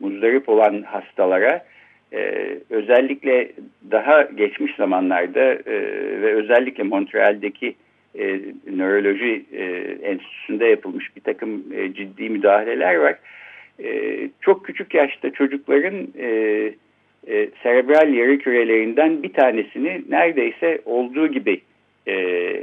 muzdarip 0.00 0.48
olan 0.48 0.82
hastalara 0.82 1.64
e, 2.12 2.48
özellikle 2.70 3.52
daha 3.90 4.22
geçmiş 4.22 4.76
zamanlarda 4.76 5.52
e, 5.52 5.74
ve 6.22 6.34
özellikle 6.34 6.82
Montreal'deki 6.82 7.74
e, 8.18 8.40
nöroloji 8.76 9.44
e, 9.52 9.64
enstitüsünde 10.02 10.66
yapılmış 10.66 11.16
bir 11.16 11.20
takım 11.20 11.64
e, 11.74 11.94
ciddi 11.94 12.30
müdahaleler 12.30 12.94
var. 12.94 13.14
E, 13.82 14.20
çok 14.40 14.64
küçük 14.64 14.94
yaşta 14.94 15.30
çocukların 15.30 16.08
e, 16.18 16.28
e, 17.28 17.48
serebral 17.62 18.14
yarı 18.14 18.38
kürelerinden 18.38 19.22
bir 19.22 19.32
tanesini 19.32 20.02
neredeyse 20.08 20.80
olduğu 20.84 21.26
gibi 21.26 21.60
e, 22.08 22.56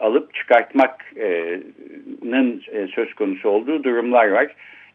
alıp 0.00 0.34
çıkartmak'nın 0.34 2.62
e, 2.72 2.86
söz 2.86 3.14
konusu 3.14 3.48
olduğu 3.48 3.84
durumlar 3.84 4.28
var. 4.28 4.54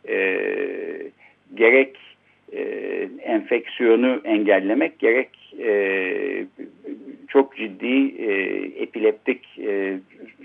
E, 0.09 0.39
gerek 1.55 1.97
e, 2.53 2.61
enfeksiyonu 3.21 4.21
engellemek 4.23 4.99
gerek 4.99 5.29
e, 5.59 6.45
çok 7.27 7.57
ciddi 7.57 8.23
e, 8.23 8.31
epileptik 8.83 9.59
e, 9.59 9.99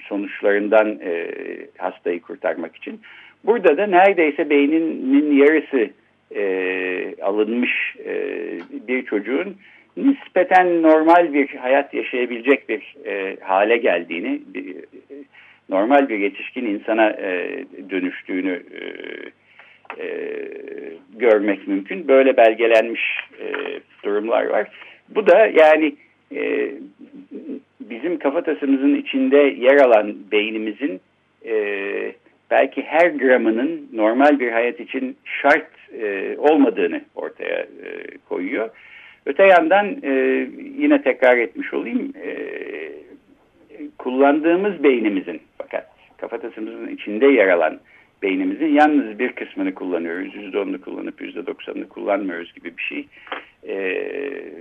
sonuçlarından 0.09 0.99
e, 1.03 1.31
hastayı 1.79 2.21
kurtarmak 2.21 2.77
için. 2.77 3.01
Burada 3.45 3.77
da 3.77 3.87
neredeyse 3.87 4.51
beyninin 4.51 5.37
yarısı 5.37 5.91
e, 6.35 7.23
alınmış 7.23 7.97
e, 8.05 8.15
bir 8.89 9.05
çocuğun 9.05 9.57
nispeten 9.97 10.83
normal 10.83 11.33
bir 11.33 11.49
hayat 11.49 11.95
yaşayabilecek 11.95 12.69
bir 12.69 12.95
e, 13.07 13.37
hale 13.41 13.77
geldiğini, 13.77 14.41
bir, 14.55 14.77
normal 15.69 16.09
bir 16.09 16.19
yetişkin 16.19 16.67
insana 16.67 17.11
e, 17.11 17.65
dönüştüğünü 17.91 18.63
e, 18.81 18.85
e, 20.05 20.09
görmek 21.17 21.69
mümkün. 21.69 22.09
Böyle 22.09 22.37
belgelenmiş 22.37 23.03
e, 23.41 23.53
durumlar 24.05 24.47
var. 24.47 24.69
Bu 25.09 25.27
da 25.27 25.47
yani 25.47 25.95
e, 26.35 26.71
bizim 27.81 28.19
kafatasımızın 28.19 28.95
içinde 28.95 29.37
yer 29.37 29.77
alan 29.77 30.15
beynimizin 30.33 31.01
e, 31.47 31.55
belki 32.51 32.83
her 32.83 33.07
gramının 33.07 33.89
normal 33.93 34.41
bir 34.41 34.53
hayat 34.53 34.81
için 34.81 35.17
şart 35.25 35.71
e, 36.03 36.37
olmadığını 36.39 37.01
ortaya 37.15 37.59
e, 37.59 38.19
koyuyor. 38.29 38.71
Öte 39.27 39.47
yandan 39.47 39.97
e, 40.03 40.11
yine 40.79 41.03
tekrar 41.03 41.39
etmiş 41.39 41.75
olayım 41.75 42.13
e, 42.25 42.35
kullandığımız 43.99 44.83
beynimizin 44.83 45.41
fakat 45.59 45.91
kafatasımızın 46.17 46.89
içinde 46.89 47.27
yer 47.27 47.49
alan 47.49 47.81
beynimizin 48.25 48.75
yalnız 48.75 49.19
bir 49.19 49.33
kısmını 49.33 49.75
kullanıyoruz. 49.75 50.35
Yüzde 50.35 50.59
onunu 50.59 50.81
kullanıp 50.81 51.21
yüzde 51.21 51.47
doksanını 51.47 51.89
kullanmıyoruz 51.89 52.55
gibi 52.55 52.77
bir 52.77 52.83
şey. 52.83 53.07
Ee, 53.69 54.53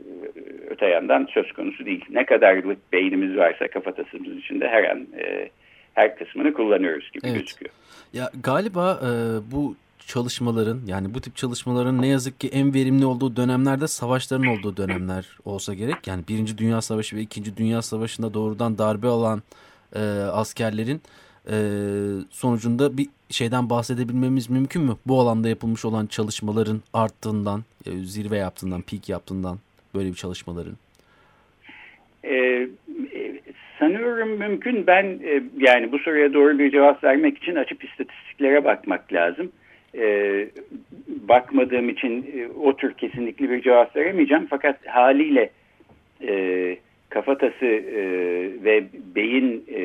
öte 0.70 0.88
yandan 0.88 1.28
söz 1.34 1.52
konusu 1.52 1.86
değil. 1.86 2.06
Ne 2.10 2.25
kadarlık 2.25 2.94
beynimiz 2.94 3.38
varsa 3.38 3.68
kafatasımızın 3.68 4.38
içinde 4.38 4.68
her 4.68 4.84
an 4.84 5.08
e, 5.20 5.50
her 5.93 6.17
kısmını 6.17 6.53
kullanıyoruz 6.53 7.12
gibi 7.12 7.27
evet. 7.27 7.39
gözüküyor. 7.39 7.71
Ya 8.13 8.31
galiba 8.43 9.00
e, 9.03 9.12
bu 9.51 9.75
çalışmaların 10.07 10.81
yani 10.88 11.13
bu 11.13 11.21
tip 11.21 11.35
çalışmaların 11.35 12.01
ne 12.01 12.07
yazık 12.07 12.39
ki 12.39 12.47
en 12.47 12.73
verimli 12.73 13.05
olduğu 13.05 13.35
dönemlerde 13.35 13.88
savaşların 13.88 14.47
olduğu 14.47 14.77
dönemler 14.77 15.38
olsa 15.45 15.73
gerek. 15.73 16.07
Yani 16.07 16.23
Birinci 16.27 16.57
Dünya 16.57 16.81
Savaşı 16.81 17.15
ve 17.15 17.21
İkinci 17.21 17.57
Dünya 17.57 17.81
Savaşı'nda 17.81 18.33
doğrudan 18.33 18.77
darbe 18.77 19.07
alan 19.07 19.41
e, 19.95 20.00
askerlerin 20.31 21.01
e, 21.50 21.55
sonucunda 22.31 22.97
bir 22.97 23.07
şeyden 23.29 23.69
bahsedebilmemiz 23.69 24.50
mümkün 24.50 24.81
mü? 24.81 24.97
Bu 25.05 25.19
alanda 25.19 25.50
yapılmış 25.50 25.85
olan 25.85 26.05
çalışmaların 26.05 26.81
arttığından, 26.93 27.63
e, 27.85 27.91
zirve 27.91 28.38
yaptığından, 28.38 28.81
peak 28.81 29.09
yaptığından 29.09 29.59
böyle 29.95 30.09
bir 30.09 30.15
çalışmaların. 30.15 30.77
Ee, 32.25 32.69
sanıyorum 33.84 34.30
mümkün. 34.30 34.88
Ben 34.88 35.06
e, 35.06 35.44
yani 35.58 35.92
bu 35.92 36.00
soruya 36.00 36.34
doğru 36.34 36.60
bir 36.60 36.72
cevap 36.72 37.04
vermek 37.04 37.38
için 37.38 37.56
açıp 37.56 37.84
istatistiklere 37.84 38.63
bakmak 38.63 39.13
lazım. 39.13 39.52
E, 39.98 40.48
bakmadığım 41.08 41.90
için 41.90 42.25
e, 42.38 42.48
o 42.48 42.75
tür 42.75 42.94
kesinlikle 42.94 43.50
bir 43.50 43.62
cevap 43.62 43.96
veremeyeceğim. 43.96 44.48
Fakat 44.50 44.88
haliyle 44.88 45.50
e, 46.28 46.78
kafatası 47.10 47.66
e, 47.66 48.04
ve 48.63 48.84
beyin 49.16 49.66
e, 49.75 49.82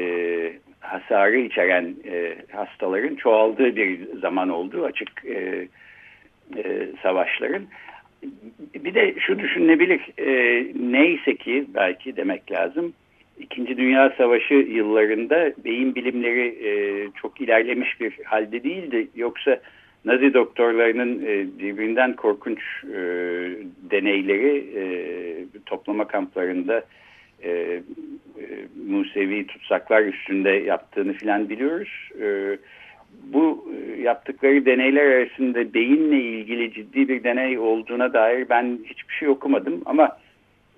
hasarı 0.81 1.39
içeren 1.39 1.95
e, 2.11 2.35
hastaların 2.53 3.15
çoğaldığı 3.15 3.77
bir 3.77 4.01
zaman 4.21 4.49
olduğu 4.49 4.85
açık 4.85 5.25
e, 5.25 5.69
e, 6.57 6.89
savaşların. 7.03 7.63
Bir 8.75 8.95
de 8.95 9.15
şu 9.19 9.39
düşünülebilir, 9.39 10.01
e, 10.19 10.67
neyse 10.93 11.37
ki 11.37 11.65
belki 11.75 12.17
demek 12.17 12.53
lazım, 12.53 12.93
İkinci 13.41 13.77
Dünya 13.77 14.15
Savaşı 14.19 14.55
yıllarında 14.55 15.53
beyin 15.65 15.95
bilimleri 15.95 16.69
e, 16.69 16.71
çok 17.23 17.41
ilerlemiş 17.41 18.01
bir 18.01 18.25
halde 18.25 18.65
değildi. 18.65 19.09
Yoksa 19.17 19.61
Nazi 20.05 20.35
doktorlarının 20.35 21.23
e, 21.27 21.59
birbirinden 21.59 22.17
korkunç 22.17 22.59
e, 22.85 22.99
deneyleri 23.91 24.65
e, 24.77 24.83
toplama 25.67 26.07
kamplarında 26.07 26.85
e, 27.43 27.51
e, 27.51 27.83
Musevi 28.89 29.47
tutsaklar 29.47 30.03
üstünde 30.03 30.51
yaptığını 30.51 31.13
filan 31.13 31.49
biliyoruz. 31.49 32.11
E, 32.21 32.59
bu 33.23 33.73
e, 33.75 34.01
yaptıkları 34.03 34.67
deneyler 34.67 35.07
arasında 35.07 35.75
beyinle 35.75 36.21
ilgili 36.21 36.73
ciddi 36.73 37.09
bir 37.09 37.25
deney 37.25 37.59
olduğuna 37.59 38.13
dair 38.13 38.49
ben 38.49 38.79
hiçbir 38.85 39.15
şey 39.15 39.29
okumadım 39.29 39.83
ama 39.87 40.17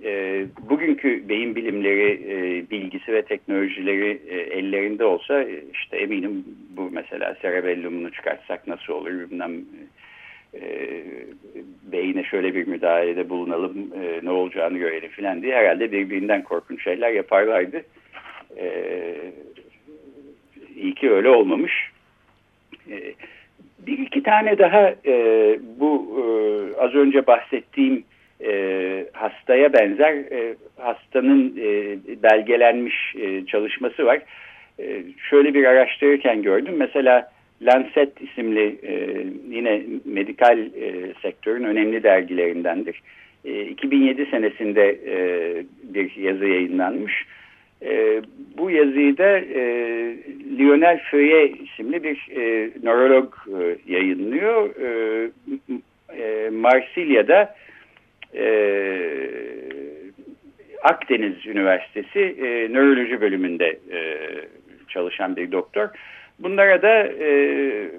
e, 0.05 0.45
bugünkü 0.71 1.29
beyin 1.29 1.55
bilimleri 1.55 2.21
e, 2.29 2.71
bilgisi 2.71 3.13
ve 3.13 3.23
teknolojileri 3.23 4.21
e, 4.29 4.37
ellerinde 4.37 5.05
olsa 5.05 5.43
e, 5.43 5.65
işte 5.73 5.97
eminim 5.97 6.45
bu 6.77 6.91
mesela 6.93 7.37
cerebellumunu 7.43 8.13
çıkartsak 8.13 8.67
nasıl 8.67 8.93
olur 8.93 9.11
bilmem 9.11 9.53
e, 10.55 10.89
beyine 11.93 12.25
şöyle 12.25 12.55
bir 12.55 12.67
müdahalede 12.67 13.29
bulunalım 13.29 13.91
e, 14.03 14.21
ne 14.23 14.31
olacağını 14.31 14.79
görelim 14.79 15.11
filan 15.11 15.43
diye 15.43 15.55
herhalde 15.55 15.93
birbirinden 15.93 16.43
korkunç 16.43 16.85
şeyler 16.85 17.11
yaparlardı. 17.11 17.83
E, 18.59 19.15
iyi 20.77 20.95
ki 20.95 21.11
öyle 21.11 21.29
olmamış. 21.29 21.91
E, 22.91 23.15
bir 23.87 23.99
iki 23.99 24.23
tane 24.23 24.59
daha 24.59 24.95
e, 25.07 25.15
bu 25.81 26.17
e, 26.17 26.23
az 26.81 26.95
önce 26.95 27.27
bahsettiğim 27.27 28.05
e, 28.45 29.07
hastaya 29.13 29.73
benzer 29.73 30.13
e, 30.13 30.55
hastanın 30.77 31.57
e, 31.59 31.97
belgelenmiş 32.23 33.15
e, 33.21 33.47
çalışması 33.47 34.07
var. 34.07 34.21
E, 34.81 35.03
şöyle 35.31 35.55
bir 35.55 35.65
araştırırken 35.65 36.43
gördüm. 36.43 36.75
Mesela 36.77 37.31
Lancet 37.63 38.21
isimli 38.21 38.79
e, 38.83 39.27
yine 39.49 39.83
medikal 40.05 40.59
e, 40.59 41.13
sektörün 41.23 41.65
önemli 41.65 42.03
dergilerindendir. 42.03 43.03
E, 43.45 43.63
2007 43.65 44.27
senesinde 44.31 44.99
e, 45.07 45.17
bir 45.83 46.17
yazı 46.17 46.47
yayınlanmış. 46.47 47.27
E, 47.83 48.23
bu 48.59 48.71
yazıyı 48.71 49.19
da 49.19 49.39
e, 49.39 49.63
Lionel 50.59 51.01
Feuillet 51.11 51.61
isimli 51.61 52.03
bir 52.03 52.29
e, 52.37 52.71
nörolog 52.83 53.35
e, 53.61 53.93
yayınlıyor. 53.93 54.71
E, 54.77 55.31
e, 56.19 56.51
Marsilya'da 56.51 57.55
e, 58.35 58.45
Akdeniz 60.83 61.47
Üniversitesi 61.47 62.21
e, 62.21 62.73
nöroloji 62.73 63.21
bölümünde 63.21 63.79
e, 63.93 64.29
çalışan 64.89 65.37
bir 65.37 65.53
doktor. 65.53 65.89
Bunlara 66.39 66.83
da 66.83 67.07
e, 67.07 67.91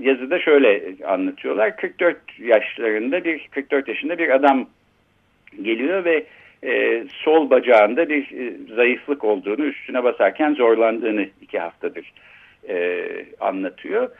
yazıda 0.00 0.38
şöyle 0.38 0.82
anlatıyorlar. 1.06 1.76
44 1.76 2.16
yaşlarında 2.38 3.24
bir 3.24 3.48
44 3.50 3.88
yaşında 3.88 4.18
bir 4.18 4.30
adam 4.30 4.68
geliyor 5.62 6.04
ve 6.04 6.24
e, 6.64 7.04
sol 7.24 7.50
bacağında 7.50 8.08
bir 8.08 8.22
e, 8.22 8.74
zayıflık 8.74 9.24
olduğunu 9.24 9.64
üstüne 9.64 10.04
basarken 10.04 10.54
zorlandığını 10.54 11.26
iki 11.42 11.58
haftadır 11.58 12.12
e, 12.68 13.06
anlatıyor. 13.40 14.10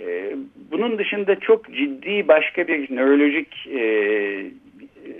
E, 0.00 0.36
bunun 0.70 0.98
dışında 0.98 1.40
çok 1.40 1.74
ciddi 1.74 2.28
başka 2.28 2.68
bir 2.68 2.96
nörolojik 2.96 3.66
e, 3.66 3.80
e, 3.80 5.12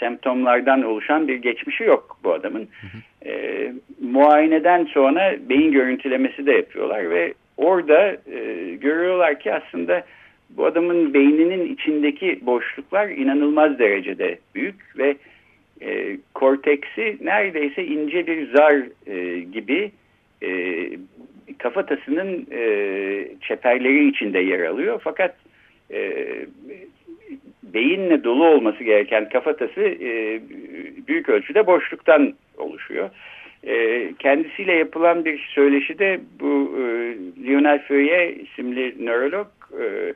semptomlardan 0.00 0.82
oluşan 0.82 1.28
bir 1.28 1.36
geçmişi 1.36 1.84
yok 1.84 2.18
bu 2.24 2.32
adamın. 2.32 2.68
E, 3.26 3.72
muayeneden 4.00 4.84
sonra 4.84 5.36
beyin 5.48 5.72
görüntülemesi 5.72 6.46
de 6.46 6.52
yapıyorlar 6.52 7.10
ve 7.10 7.34
orada 7.56 8.16
e, 8.32 8.74
görüyorlar 8.80 9.40
ki 9.40 9.54
aslında 9.54 10.04
bu 10.50 10.66
adamın 10.66 11.14
beyninin 11.14 11.74
içindeki 11.74 12.46
boşluklar 12.46 13.08
inanılmaz 13.08 13.78
derecede 13.78 14.38
büyük 14.54 14.98
ve 14.98 15.16
e, 15.80 16.18
korteksi 16.34 17.18
neredeyse 17.20 17.84
ince 17.84 18.26
bir 18.26 18.52
zar 18.52 18.82
e, 19.06 19.40
gibi 19.40 19.90
e, 20.42 20.48
kafatasının 21.58 22.46
e, 22.52 22.60
çeperleri 23.40 24.08
içinde 24.08 24.38
yer 24.38 24.66
alıyor. 24.66 25.00
Fakat 25.04 25.36
e, 25.90 26.26
beyinle 27.62 28.24
dolu 28.24 28.46
olması 28.46 28.84
gereken 28.84 29.28
kafatası 29.28 29.80
e, 29.80 30.40
büyük 31.08 31.28
ölçüde 31.28 31.66
boşluktan 31.66 32.34
oluşuyor. 32.56 33.10
E, 33.66 34.08
kendisiyle 34.18 34.72
yapılan 34.72 35.24
bir 35.24 35.38
söyleşide 35.54 36.20
bu 36.40 36.78
e, 36.78 36.84
Lionel 37.46 37.82
Feuillet 37.82 38.48
isimli 38.48 39.06
nörolog 39.06 39.46
e, 39.80 40.14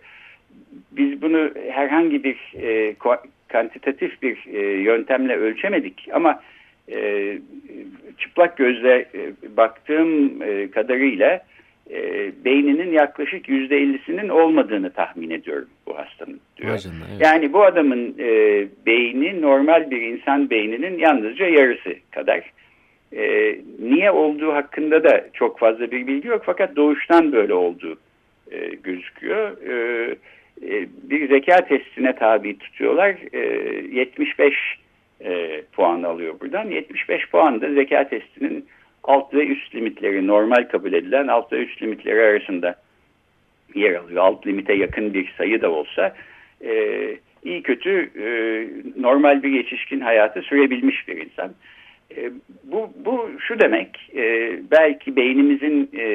biz 0.92 1.22
bunu 1.22 1.50
herhangi 1.70 2.24
bir 2.24 2.52
e, 2.62 2.94
kantitatif 3.48 4.22
bir 4.22 4.46
e, 4.55 4.83
yöntemle 4.83 5.37
ölçemedik 5.37 6.09
ama 6.12 6.40
e, 6.90 7.38
çıplak 8.18 8.57
gözle 8.57 9.09
e, 9.14 9.57
baktığım 9.57 10.42
e, 10.42 10.71
kadarıyla 10.71 11.40
e, 11.90 12.31
beyninin 12.45 12.92
yaklaşık 12.92 13.49
yüzde 13.49 13.77
ellisinin 13.77 14.29
olmadığını 14.29 14.90
tahmin 14.90 15.31
ediyorum 15.31 15.68
bu 15.87 15.99
hastanın 15.99 16.40
diyor. 16.57 16.79
Canına, 16.79 17.05
evet. 17.11 17.21
Yani 17.21 17.53
bu 17.53 17.64
adamın 17.64 18.14
e, 18.18 18.66
beyni 18.87 19.42
normal 19.42 19.90
bir 19.90 20.03
insan 20.03 20.51
beyninin 20.51 20.99
yalnızca 20.99 21.47
yarısı 21.47 21.95
kadar. 22.11 22.53
E, 23.16 23.57
niye 23.79 24.11
olduğu 24.11 24.53
hakkında 24.53 25.05
da 25.05 25.25
çok 25.33 25.59
fazla 25.59 25.90
bir 25.90 26.07
bilgi 26.07 26.29
yok 26.29 26.42
fakat 26.47 26.77
doğuştan 26.77 27.33
böyle 27.33 27.55
olduğu 27.55 27.97
e, 28.51 28.68
gözüküyor. 28.83 29.57
E, 29.68 30.16
e, 30.62 30.88
bir 31.03 31.29
zeka 31.29 31.64
testine 31.64 32.14
tabi 32.14 32.59
tutuyorlar. 32.59 33.16
E, 33.33 33.38
75 33.99 34.55
e, 35.25 35.63
puan 35.73 36.03
alıyor 36.03 36.41
buradan. 36.41 36.71
75 36.71 37.31
puan 37.31 37.61
da 37.61 37.73
zeka 37.73 38.09
testinin 38.09 38.67
alt 39.05 39.35
ve 39.35 39.47
üst 39.47 39.75
limitleri 39.75 40.27
normal 40.27 40.69
kabul 40.69 40.93
edilen 40.93 41.29
alt 41.29 41.53
ve 41.53 41.57
üst 41.57 41.83
limitleri 41.83 42.21
arasında 42.21 42.75
yer 43.75 43.95
alıyor. 43.95 44.25
Alt 44.25 44.47
limite 44.47 44.75
yakın 44.75 45.15
bir 45.15 45.35
sayı 45.39 45.63
da 45.63 45.71
olsa 45.71 46.17
e, 46.65 46.73
iyi 47.45 47.63
kötü 47.63 48.11
e, 48.21 48.27
normal 49.03 49.43
bir 49.43 49.51
yetişkin 49.51 50.01
hayatı 50.01 50.43
sürebilmiş 50.43 51.09
bir 51.09 51.17
insan. 51.17 51.53
E, 52.17 52.31
bu, 52.65 52.91
bu 53.05 53.31
şu 53.39 53.61
demek 53.61 54.11
e, 54.17 54.57
belki 54.71 55.17
beynimizin 55.17 55.91
e, 55.99 56.07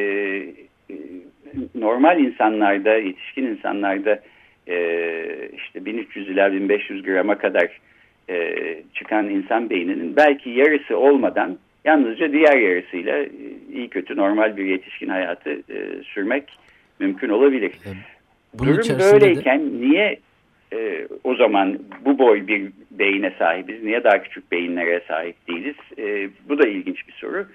normal 1.75 2.19
insanlarda 2.19 2.95
yetişkin 2.95 3.45
insanlarda 3.45 4.21
e, 4.67 5.49
işte 5.57 5.85
1300 5.85 6.29
ila 6.29 6.53
1500 6.53 7.03
grama 7.03 7.37
kadar 7.37 7.79
e, 8.29 8.55
çıkan 8.93 9.29
insan 9.29 9.69
beyninin 9.69 10.15
belki 10.15 10.49
yarısı 10.49 10.97
olmadan 10.97 11.57
yalnızca 11.85 12.31
diğer 12.31 12.57
yarısıyla 12.57 13.17
e, 13.17 13.29
iyi 13.73 13.89
kötü 13.89 14.15
normal 14.15 14.57
bir 14.57 14.65
yetişkin 14.65 15.07
hayatı 15.07 15.49
e, 15.49 16.03
sürmek 16.03 16.43
mümkün 16.99 17.29
olabilir. 17.29 17.71
E, 17.71 17.89
bunun 18.53 18.77
Durum 18.77 18.99
böyleyken 18.99 19.59
de... 19.59 19.81
niye 19.81 20.19
e, 20.73 21.07
o 21.23 21.35
zaman 21.35 21.79
bu 22.05 22.19
boy 22.19 22.47
bir 22.47 22.71
beyine 22.91 23.33
sahibiz? 23.39 23.83
Niye 23.83 24.03
daha 24.03 24.23
küçük 24.23 24.51
beyinlere 24.51 25.01
sahip 25.07 25.35
değiliz? 25.47 25.75
E, 25.97 26.29
bu 26.49 26.59
da 26.59 26.67
ilginç 26.67 27.07
bir 27.07 27.13
soru. 27.13 27.47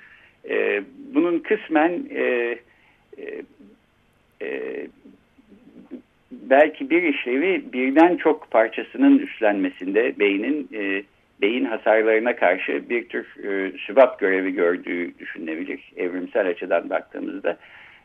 E, 0.50 0.82
bunun 1.14 1.38
kısmen 1.38 2.06
e, 2.10 2.22
e, 3.18 3.42
e, 4.42 4.86
belki 6.42 6.90
bir 6.90 7.02
işlevi 7.02 7.72
birden 7.72 8.16
çok 8.16 8.50
parçasının 8.50 9.18
üstlenmesinde 9.18 10.18
beynin 10.18 10.68
e, 10.74 11.02
beyin 11.42 11.64
hasarlarına 11.64 12.36
karşı 12.36 12.88
bir 12.90 13.08
tür 13.08 13.26
e, 13.44 13.78
sübap 13.78 14.18
görevi 14.18 14.52
gördüğü 14.52 15.18
düşünülebilir 15.18 15.92
evrimsel 15.96 16.46
açıdan 16.48 16.90
baktığımızda. 16.90 17.56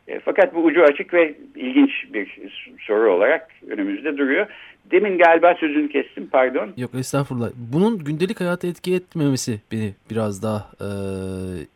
E, 0.08 0.20
fakat 0.20 0.54
bu 0.54 0.64
ucu 0.64 0.82
açık 0.82 1.14
ve 1.14 1.34
ilginç 1.56 1.90
bir 2.14 2.38
soru 2.80 3.12
olarak 3.14 3.48
önümüzde 3.68 4.18
duruyor. 4.18 4.46
Demin 4.90 5.18
galiba 5.18 5.54
sözünü 5.54 5.88
kestim 5.88 6.26
pardon. 6.26 6.72
Yok 6.76 6.94
estağfurullah. 6.94 7.50
Bunun 7.72 7.98
gündelik 7.98 8.40
hayata 8.40 8.66
etki 8.66 8.94
etmemesi 8.94 9.60
beni 9.72 9.94
biraz 10.10 10.42
daha 10.42 10.70
e, 10.80 10.88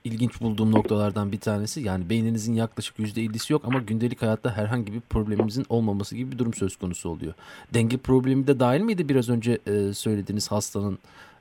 ilginç 0.04 0.40
bulduğum 0.40 0.72
noktalardan 0.72 1.32
bir 1.32 1.40
tanesi. 1.40 1.80
Yani 1.80 2.10
beyninizin 2.10 2.54
yaklaşık 2.54 2.98
%50'si 2.98 3.52
yok 3.52 3.62
ama 3.64 3.78
gündelik 3.78 4.22
hayatta 4.22 4.56
herhangi 4.56 4.92
bir 4.92 5.00
problemimizin 5.00 5.64
olmaması 5.68 6.16
gibi 6.16 6.32
bir 6.32 6.38
durum 6.38 6.54
söz 6.54 6.76
konusu 6.76 7.08
oluyor. 7.08 7.32
Denge 7.74 7.96
problemi 7.96 8.46
de 8.46 8.60
dahil 8.60 8.80
miydi 8.80 9.08
biraz 9.08 9.30
önce 9.30 9.52
e, 9.52 9.92
söylediğiniz 9.92 10.52
hastanın 10.52 10.98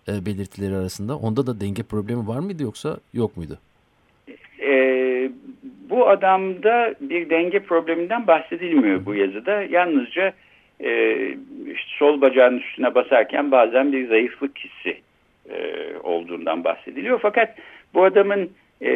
e, 0.07 0.25
belirtileri 0.25 0.75
arasında? 0.75 1.17
Onda 1.17 1.47
da 1.47 1.61
denge 1.61 1.83
problemi 1.83 2.27
var 2.27 2.39
mıydı 2.39 2.63
yoksa 2.63 2.97
yok 3.13 3.37
muydu? 3.37 3.59
Bu 5.91 6.09
adamda 6.09 6.93
bir 7.01 7.29
denge 7.29 7.59
probleminden 7.59 8.27
bahsedilmiyor 8.27 9.05
bu 9.05 9.15
yazıda. 9.15 9.63
Yalnızca 9.63 10.33
e, 10.83 11.17
sol 11.87 12.21
bacağın 12.21 12.57
üstüne 12.57 12.95
basarken 12.95 13.51
bazen 13.51 13.93
bir 13.93 14.07
zayıflık 14.07 14.57
hissi 14.57 14.97
e, 15.49 15.57
olduğundan 16.03 16.63
bahsediliyor. 16.63 17.19
Fakat 17.21 17.55
bu 17.93 18.03
adamın 18.03 18.49
e, 18.81 18.91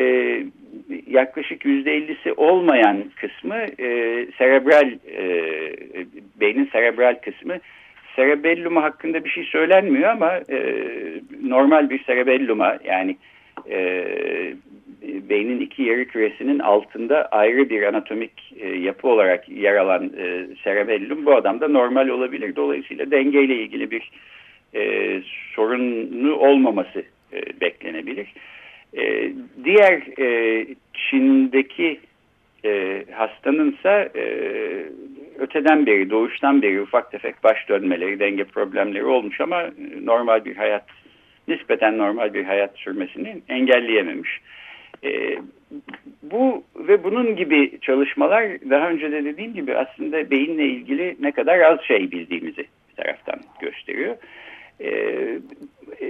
yaklaşık 1.07 1.65
yüzde 1.65 1.95
ellisi 1.95 2.33
olmayan 2.33 3.03
kısmı 3.15 3.55
e, 3.57 3.87
serebral 4.37 4.91
e, 5.17 5.29
beynin 6.39 6.69
serebral 6.71 7.15
kısmı 7.15 7.57
cerebellum 8.15 8.75
hakkında 8.75 9.25
bir 9.25 9.29
şey 9.29 9.43
söylenmiyor 9.43 10.09
ama 10.09 10.37
e, 10.49 10.85
normal 11.43 11.89
bir 11.89 12.03
cerebelluma 12.03 12.77
yani 12.83 13.17
e, 13.69 14.05
beynin 15.01 15.59
iki 15.59 15.83
yarı 15.83 16.05
küresinin 16.05 16.59
altında 16.59 17.25
ayrı 17.25 17.69
bir 17.69 17.83
anatomik 17.83 18.53
e, 18.59 18.67
yapı 18.67 19.07
olarak 19.07 19.49
yer 19.49 19.75
alan 19.75 20.11
e, 20.17 20.47
cerebellum 20.63 21.25
bu 21.25 21.35
adamda 21.35 21.67
normal 21.67 22.07
olabilir. 22.07 22.55
Dolayısıyla 22.55 23.11
dengeyle 23.11 23.55
ilgili 23.55 23.91
bir 23.91 24.11
e, 24.75 25.21
sorunu 25.55 26.35
olmaması 26.35 27.03
e, 27.33 27.61
beklenebilir. 27.61 28.27
E, 28.97 29.31
diğer 29.63 30.19
e, 30.19 30.67
Çin'deki 30.93 31.99
e, 32.65 33.03
hastanınsa 33.11 34.09
e, 34.15 34.25
öteden 35.39 35.85
beri, 35.85 36.09
doğuştan 36.09 36.61
beri 36.61 36.81
ufak 36.81 37.11
tefek 37.11 37.43
baş 37.43 37.69
dönmeleri, 37.69 38.19
denge 38.19 38.43
problemleri 38.43 39.05
olmuş 39.05 39.41
ama 39.41 39.63
normal 40.03 40.45
bir 40.45 40.55
hayat, 40.55 40.85
nispeten 41.47 41.97
normal 41.97 42.33
bir 42.33 42.43
hayat 42.43 42.77
sürmesini 42.77 43.41
engelleyememiş. 43.49 44.41
E, 45.05 45.37
bu 46.23 46.63
ve 46.75 47.03
bunun 47.03 47.35
gibi 47.35 47.79
çalışmalar 47.81 48.69
daha 48.69 48.89
önce 48.89 49.11
de 49.11 49.25
dediğim 49.25 49.53
gibi 49.53 49.75
aslında 49.77 50.31
beyinle 50.31 50.65
ilgili 50.65 51.15
ne 51.19 51.31
kadar 51.31 51.59
az 51.59 51.81
şey 51.81 52.11
bildiğimizi 52.11 52.65
bir 52.89 53.03
taraftan 53.03 53.39
gösteriyor. 53.61 54.15
E, 54.79 54.89
e, 56.01 56.07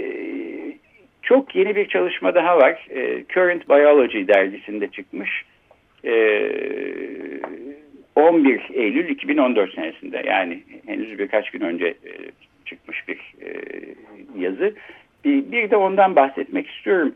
çok 1.21 1.55
yeni 1.55 1.75
bir 1.75 1.88
çalışma 1.88 2.36
daha 2.36 2.58
var. 2.58 2.88
E, 2.89 3.25
Current 3.34 3.69
Biology 3.69 4.27
dergisinde 4.27 4.88
çıkmış. 4.88 5.45
E, 6.05 6.13
11 8.15 8.69
Eylül 8.73 9.10
2014 9.10 9.73
senesinde 9.73 10.23
yani 10.27 10.63
henüz 10.86 11.19
birkaç 11.19 11.51
gün 11.51 11.62
önce 11.62 11.88
e, 11.88 12.12
çıkmış 12.65 13.08
bir 13.08 13.17
e, 13.17 13.51
yazı. 14.39 14.75
Bir, 15.25 15.51
bir 15.51 15.71
de 15.71 15.75
ondan 15.75 16.15
bahsetmek 16.15 16.69
istiyorum. 16.69 17.15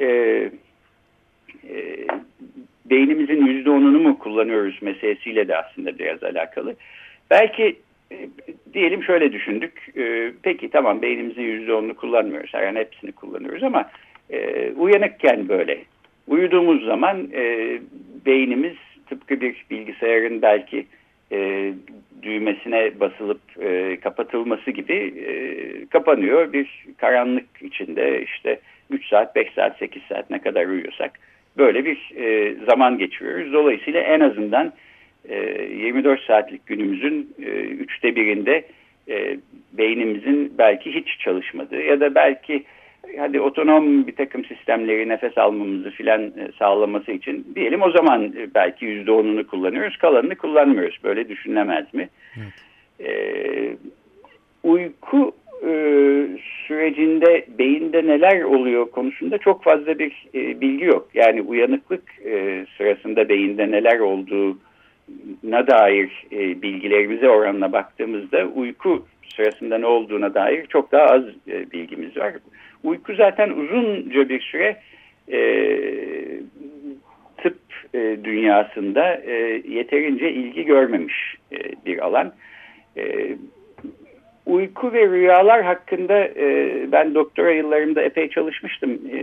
E, 0.00 0.50
e, 1.68 2.06
beynimizin 2.84 3.46
yüzde 3.46 3.70
onunu 3.70 4.00
mu 4.00 4.18
kullanıyoruz 4.18 4.82
meselesiyle 4.82 5.48
de 5.48 5.56
aslında 5.56 5.98
biraz 5.98 6.22
alakalı. 6.22 6.74
Belki 7.30 7.76
e, 8.12 8.16
diyelim 8.74 9.02
şöyle 9.02 9.32
düşündük. 9.32 9.98
E, 9.98 10.32
peki 10.42 10.70
tamam 10.70 11.02
beynimizin 11.02 11.42
yüzde 11.42 11.74
onunu 11.74 11.94
kullanmıyoruz. 11.94 12.50
Yani 12.54 12.78
hepsini 12.78 13.12
kullanıyoruz 13.12 13.62
ama 13.62 13.90
e, 14.30 14.70
uyanıkken 14.72 15.48
böyle. 15.48 15.78
Uyuduğumuz 16.28 16.84
zaman 16.84 17.28
e, 17.34 17.78
beynimiz 18.26 18.76
tıpkı 19.08 19.40
bir 19.40 19.64
bilgisayarın 19.70 20.42
belki 20.42 20.86
e, 21.32 21.72
düğmesine 22.22 23.00
basılıp 23.00 23.40
e, 23.62 24.00
kapatılması 24.00 24.70
gibi 24.70 24.94
e, 25.26 25.86
kapanıyor. 25.86 26.52
Bir 26.52 26.84
karanlık 26.96 27.46
içinde 27.60 28.22
işte 28.22 28.60
3 28.90 29.08
saat, 29.08 29.36
5 29.36 29.52
saat, 29.52 29.78
8 29.78 30.02
saat 30.02 30.30
ne 30.30 30.38
kadar 30.38 30.66
uyuyorsak 30.66 31.20
böyle 31.58 31.84
bir 31.84 32.12
e, 32.16 32.54
zaman 32.54 32.98
geçiriyoruz. 32.98 33.52
Dolayısıyla 33.52 34.00
en 34.00 34.20
azından 34.20 34.72
e, 35.28 35.36
24 35.62 36.20
saatlik 36.20 36.66
günümüzün 36.66 37.34
e, 37.42 37.50
üçte 37.60 38.16
birinde 38.16 38.64
e, 39.08 39.38
beynimizin 39.72 40.54
belki 40.58 40.94
hiç 40.94 41.18
çalışmadığı 41.18 41.82
ya 41.82 42.00
da 42.00 42.14
belki 42.14 42.64
hadi 43.18 43.40
otonom 43.40 44.06
bir 44.06 44.16
takım 44.16 44.44
sistemleri 44.44 45.08
nefes 45.08 45.38
almamızı 45.38 45.90
filan 45.90 46.22
e, 46.22 46.48
sağlaması 46.58 47.12
için 47.12 47.46
diyelim 47.54 47.82
o 47.82 47.90
zaman 47.90 48.24
e, 48.24 48.54
belki 48.54 48.84
yüzde 48.84 49.10
onunu 49.10 49.46
kullanıyoruz 49.46 49.96
kalanını 49.96 50.36
kullanmıyoruz. 50.36 50.98
Böyle 51.04 51.28
düşünülemez 51.28 51.94
mi? 51.94 52.08
Evet. 52.36 52.52
E, 53.00 53.76
uyku 54.62 55.32
e, 55.66 55.72
sürecinde 56.66 57.44
beyinde 57.58 58.06
neler 58.06 58.42
oluyor 58.42 58.90
konusunda 58.90 59.38
çok 59.38 59.64
fazla 59.64 59.98
bir 59.98 60.26
e, 60.34 60.60
bilgi 60.60 60.84
yok. 60.84 61.08
Yani 61.14 61.42
uyanıklık 61.42 62.02
e, 62.24 62.66
sırasında 62.78 63.28
beyinde 63.28 63.70
neler 63.70 63.98
olduğuna 63.98 65.66
dair 65.66 66.26
e, 66.32 66.62
bilgilerimize 66.62 67.28
oranla 67.28 67.72
baktığımızda 67.72 68.46
uyku 68.46 69.06
sırasında 69.36 69.78
ne 69.78 69.86
olduğuna 69.86 70.34
dair 70.34 70.66
çok 70.66 70.92
daha 70.92 71.04
az 71.04 71.22
e, 71.48 71.70
bilgimiz 71.70 72.16
var. 72.16 72.34
Uyku 72.84 73.14
zaten 73.14 73.50
uzunca 73.50 74.28
bir 74.28 74.40
süre 74.40 74.76
e, 75.32 75.38
tıp 77.36 77.58
e, 77.94 78.18
dünyasında 78.24 79.14
e, 79.14 79.62
yeterince 79.68 80.32
ilgi 80.32 80.64
görmemiş 80.64 81.36
e, 81.52 81.56
bir 81.86 81.98
alan. 81.98 82.32
E, 82.96 83.36
uyku 84.46 84.92
ve 84.92 85.06
rüyalar 85.06 85.62
hakkında 85.62 86.24
e, 86.24 86.76
ben 86.92 87.14
doktora 87.14 87.50
yıllarımda 87.50 88.02
epey 88.02 88.28
çalışmıştım. 88.28 88.90
E, 89.12 89.20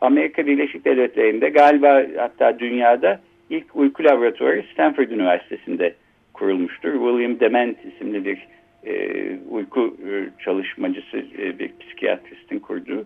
Amerika 0.00 0.46
Birleşik 0.46 0.84
Devletleri'nde 0.84 1.48
galiba 1.48 2.02
hatta 2.16 2.58
dünyada 2.58 3.20
ilk 3.50 3.76
uyku 3.76 4.04
laboratuvarı 4.04 4.64
Stanford 4.72 5.10
Üniversitesi'nde 5.10 5.94
kurulmuştur. 6.34 6.92
William 6.92 7.40
Dement 7.40 7.76
isimli 7.84 8.24
bir 8.24 8.46
e, 8.86 9.20
uyku 9.50 9.96
e, 10.08 10.42
çalışmacısı 10.44 11.16
e, 11.38 11.58
bir 11.58 11.70
psikiyatristin 11.80 12.58
kurduğu. 12.58 13.04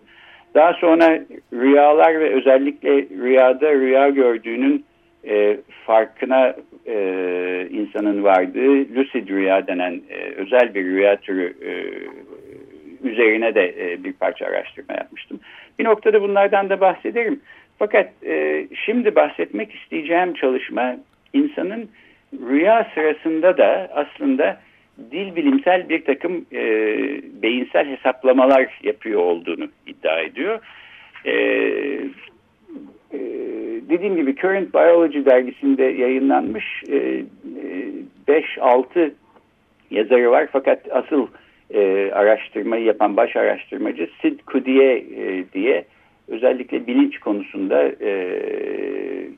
Daha 0.55 0.73
sonra 0.73 1.19
rüyalar 1.53 2.19
ve 2.19 2.33
özellikle 2.33 2.89
rüyada 3.23 3.73
rüya 3.73 4.09
gördüğünün 4.09 4.85
e, 5.27 5.57
farkına 5.85 6.55
e, 6.87 7.67
insanın 7.71 8.23
vardığı 8.23 8.95
lucid 8.95 9.29
rüya 9.29 9.67
denen 9.67 10.01
e, 10.09 10.15
özel 10.15 10.73
bir 10.73 10.85
rüya 10.85 11.15
türü 11.15 11.53
e, 11.61 11.71
üzerine 13.07 13.55
de 13.55 13.75
e, 13.79 14.03
bir 14.03 14.13
parça 14.13 14.45
araştırma 14.45 14.95
yapmıştım. 14.95 15.39
Bir 15.79 15.85
noktada 15.85 16.21
bunlardan 16.21 16.69
da 16.69 16.79
bahsederim. 16.81 17.41
Fakat 17.79 18.09
e, 18.25 18.67
şimdi 18.85 19.15
bahsetmek 19.15 19.75
isteyeceğim 19.75 20.33
çalışma 20.33 20.97
insanın 21.33 21.89
rüya 22.33 22.91
sırasında 22.93 23.57
da 23.57 23.89
aslında 23.93 24.61
dil 25.11 25.35
bilimsel 25.35 25.89
bir 25.89 26.05
takım 26.05 26.45
e, 26.53 26.61
beyinsel 27.41 27.87
hesaplamalar 27.87 28.79
yapıyor 28.83 29.21
olduğunu 29.21 29.67
iddia 29.87 30.19
ediyor. 30.21 30.59
E, 31.25 31.33
e, 33.13 33.19
dediğim 33.89 34.15
gibi 34.15 34.35
Current 34.35 34.73
Biology 34.73 35.25
dergisinde 35.25 35.83
yayınlanmış 35.83 36.83
5-6 38.27 38.99
e, 38.99 39.11
yazarı 39.91 40.31
var 40.31 40.47
fakat 40.51 40.79
asıl 40.91 41.27
e, 41.73 42.11
araştırmayı 42.11 42.83
yapan 42.83 43.17
baş 43.17 43.35
araştırmacı 43.35 44.09
Sid 44.21 44.39
Kudiye 44.45 44.97
e, 44.97 45.43
diye 45.53 45.85
özellikle 46.27 46.87
bilinç 46.87 47.19
konusunda 47.19 47.91
e, 48.01 48.39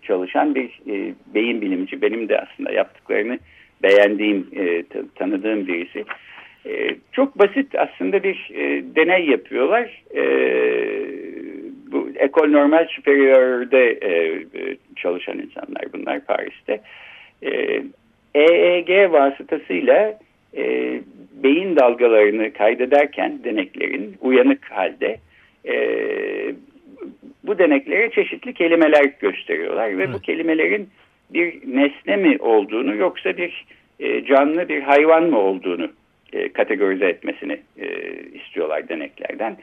çalışan 0.02 0.56
bir 0.56 0.80
e, 0.88 1.14
beyin 1.34 1.62
bilimci. 1.62 2.02
Benim 2.02 2.30
de 2.30 2.40
aslında 2.40 2.72
yaptıklarını 2.72 3.40
beğendiğim, 3.84 4.48
e, 4.56 4.84
tanıdığım 5.16 5.68
birisi. 5.68 6.06
E, 6.66 6.96
çok 7.12 7.40
basit 7.40 7.76
aslında 7.76 8.24
bir 8.24 8.52
e, 8.54 8.84
deney 8.96 9.26
yapıyorlar. 9.26 10.04
E, 10.16 10.24
bu 11.92 12.10
Ekol 12.16 12.48
Normal 12.48 12.88
Superior'de 12.88 13.92
e, 13.92 14.12
e, 14.34 14.78
çalışan 14.96 15.40
insanlar 15.40 15.84
bunlar 15.94 16.26
Paris'te. 16.26 16.82
E, 17.44 17.82
EEG 18.36 19.12
vasıtasıyla 19.12 20.20
e, 20.58 20.94
beyin 21.44 21.76
dalgalarını 21.76 22.54
kaydederken 22.54 23.44
deneklerin 23.44 24.18
uyanık 24.22 24.72
halde 24.72 25.18
e, 25.66 25.76
bu 27.44 27.60
deneklere 27.60 28.12
çeşitli 28.12 28.54
kelimeler 28.54 29.04
gösteriyorlar 29.20 29.98
ve 29.98 30.04
evet. 30.04 30.14
bu 30.14 30.20
kelimelerin 30.20 30.90
bir 31.30 31.54
nesne 31.66 32.16
mi 32.16 32.38
olduğunu 32.40 32.96
yoksa 32.96 33.38
bir 33.38 33.66
e, 34.00 34.26
canlı 34.26 34.70
bir 34.70 34.82
hayvan 34.82 35.24
mı 35.24 35.40
olduğunu 35.40 35.90
e, 36.34 36.50
kategorize 36.50 37.06
etmesini 37.06 37.60
e, 37.78 37.88
istiyorlar 38.34 38.90
deneklerden. 38.90 39.58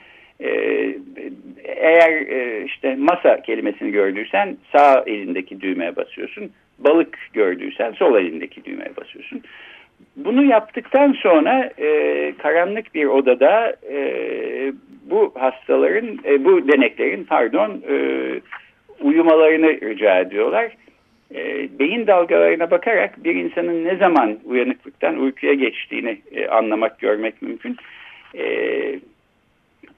Eğer 1.64 2.12
e, 2.12 2.64
işte 2.64 2.96
masa 2.96 3.42
kelimesini 3.42 3.90
gördüysen 3.90 4.56
sağ 4.72 5.04
elindeki 5.06 5.60
düğmeye 5.60 5.96
basıyorsun. 5.96 6.50
Balık 6.78 7.18
gördüysen 7.32 7.92
sol 7.92 8.16
elindeki 8.18 8.64
düğmeye 8.64 8.96
basıyorsun. 8.96 9.42
Bunu 10.16 10.44
yaptıktan 10.44 11.12
sonra 11.12 11.70
e, 11.78 12.32
karanlık 12.38 12.94
bir 12.94 13.04
odada 13.04 13.76
e, 13.90 14.72
bu 15.10 15.32
hastaların, 15.34 16.18
e, 16.24 16.44
bu 16.44 16.68
deneklerin 16.68 17.24
pardon 17.24 17.82
e, 17.88 17.96
uyumalarını 19.00 19.80
rica 19.80 20.18
ediyorlar. 20.18 20.76
E, 21.34 21.68
beyin 21.78 22.06
dalgalarına 22.06 22.70
bakarak 22.70 23.24
bir 23.24 23.34
insanın 23.34 23.84
ne 23.84 23.96
zaman 23.96 24.38
uyanıklıktan 24.44 25.18
uykuya 25.18 25.54
geçtiğini 25.54 26.18
e, 26.32 26.48
anlamak, 26.48 26.98
görmek 26.98 27.42
mümkün. 27.42 27.76
E, 28.38 28.44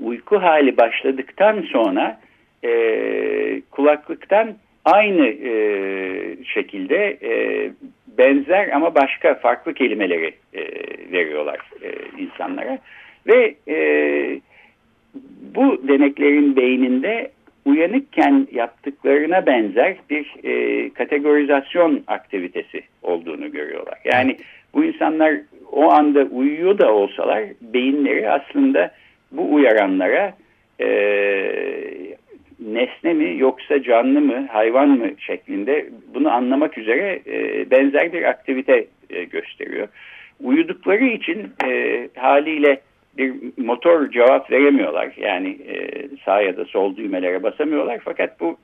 uyku 0.00 0.42
hali 0.42 0.76
başladıktan 0.76 1.62
sonra 1.62 2.20
e, 2.64 2.70
kulaklıktan 3.70 4.54
aynı 4.84 5.26
e, 5.26 5.52
şekilde 6.44 7.18
e, 7.22 7.70
benzer 8.18 8.68
ama 8.68 8.94
başka 8.94 9.34
farklı 9.34 9.74
kelimeleri 9.74 10.34
e, 10.54 10.62
veriyorlar 11.12 11.58
e, 11.82 11.92
insanlara. 12.22 12.78
Ve 13.26 13.54
e, 13.68 13.76
bu 15.54 15.88
deneklerin 15.88 16.56
beyninde 16.56 17.30
uyanıkken 17.64 18.48
yaptıklarına 18.52 19.46
benzer 19.46 19.96
bir 20.10 20.34
e, 20.44 20.90
kategorizasyon 20.90 22.02
aktivitesi 22.06 22.82
olduğunu 23.02 23.52
görüyorlar. 23.52 23.98
Yani 24.04 24.36
bu 24.74 24.84
insanlar 24.84 25.34
o 25.72 25.90
anda 25.92 26.24
uyuyor 26.24 26.78
da 26.78 26.94
olsalar 26.94 27.44
beyinleri 27.60 28.30
aslında 28.30 28.90
bu 29.32 29.54
uyaranlara 29.54 30.34
e, 30.80 30.88
nesne 32.60 33.14
mi 33.14 33.38
yoksa 33.38 33.82
canlı 33.82 34.20
mı 34.20 34.46
hayvan 34.52 34.88
mı 34.88 35.10
şeklinde 35.18 35.88
bunu 36.14 36.32
anlamak 36.32 36.78
üzere 36.78 37.20
e, 37.26 37.70
benzer 37.70 38.12
bir 38.12 38.22
aktivite 38.22 38.86
e, 39.10 39.24
gösteriyor. 39.24 39.88
Uyudukları 40.40 41.04
için 41.04 41.52
e, 41.66 42.08
haliyle 42.16 42.80
bir 43.18 43.34
motor 43.56 44.10
cevap 44.10 44.50
veremiyorlar. 44.50 45.12
Yani 45.16 45.48
e, 45.48 46.08
sağ 46.24 46.40
ya 46.40 46.56
da 46.56 46.64
sol 46.64 46.96
düğmelere 46.96 47.42
basamıyorlar. 47.42 47.98
Fakat 48.04 48.40
bu 48.40 48.56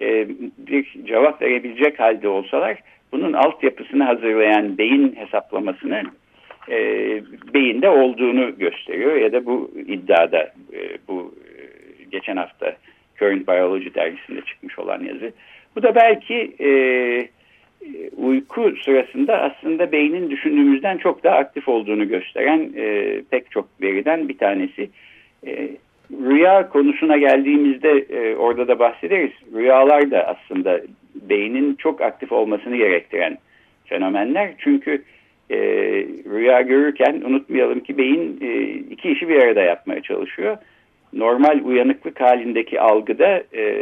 e, 0.00 0.28
bir 0.58 1.04
cevap 1.04 1.42
verebilecek 1.42 2.00
halde 2.00 2.28
olsalar 2.28 2.78
bunun 3.12 3.32
altyapısını 3.32 4.04
hazırlayan 4.04 4.78
beyin 4.78 5.16
hesaplamasını 5.16 6.02
e, 6.70 6.78
beyinde 7.54 7.88
olduğunu 7.88 8.58
gösteriyor. 8.58 9.16
Ya 9.16 9.32
da 9.32 9.46
bu 9.46 9.70
iddiada 9.86 10.52
e, 10.72 10.98
bu 11.08 11.34
e, 11.44 11.54
geçen 12.10 12.36
hafta 12.36 12.76
Current 13.18 13.48
Biology 13.48 13.88
dergisinde 13.94 14.40
çıkmış 14.40 14.78
olan 14.78 15.04
yazı. 15.04 15.32
Bu 15.76 15.82
da 15.82 15.94
belki 15.94 16.54
e, 16.60 16.70
uyku 18.16 18.72
sırasında 18.84 19.42
aslında 19.42 19.92
beynin 19.92 20.30
düşündüğümüzden 20.30 20.98
çok 20.98 21.24
daha 21.24 21.36
aktif 21.36 21.68
olduğunu 21.68 22.08
gösteren 22.08 22.72
e, 22.76 23.20
pek 23.30 23.50
çok 23.50 23.68
veriden 23.82 24.28
bir 24.28 24.38
tanesi. 24.38 24.90
E, 25.46 25.68
rüya 26.12 26.68
konusuna 26.68 27.16
geldiğimizde 27.16 27.90
e, 27.90 28.36
orada 28.36 28.68
da 28.68 28.78
bahsederiz. 28.78 29.32
Rüyalar 29.54 30.10
da 30.10 30.26
aslında 30.26 30.80
beynin 31.14 31.74
çok 31.74 32.00
aktif 32.00 32.32
olmasını 32.32 32.76
gerektiren 32.76 33.38
fenomenler. 33.84 34.54
Çünkü 34.58 35.02
rüya 36.30 36.60
görürken 36.60 37.22
unutmayalım 37.26 37.80
ki 37.80 37.98
beyin 37.98 38.38
e, 38.40 38.62
iki 38.68 39.10
işi 39.10 39.28
bir 39.28 39.42
arada 39.42 39.60
yapmaya 39.62 40.02
çalışıyor 40.02 40.56
normal 41.12 41.60
uyanıklık 41.64 42.20
halindeki 42.20 42.80
algıda 42.80 43.42
e, 43.56 43.74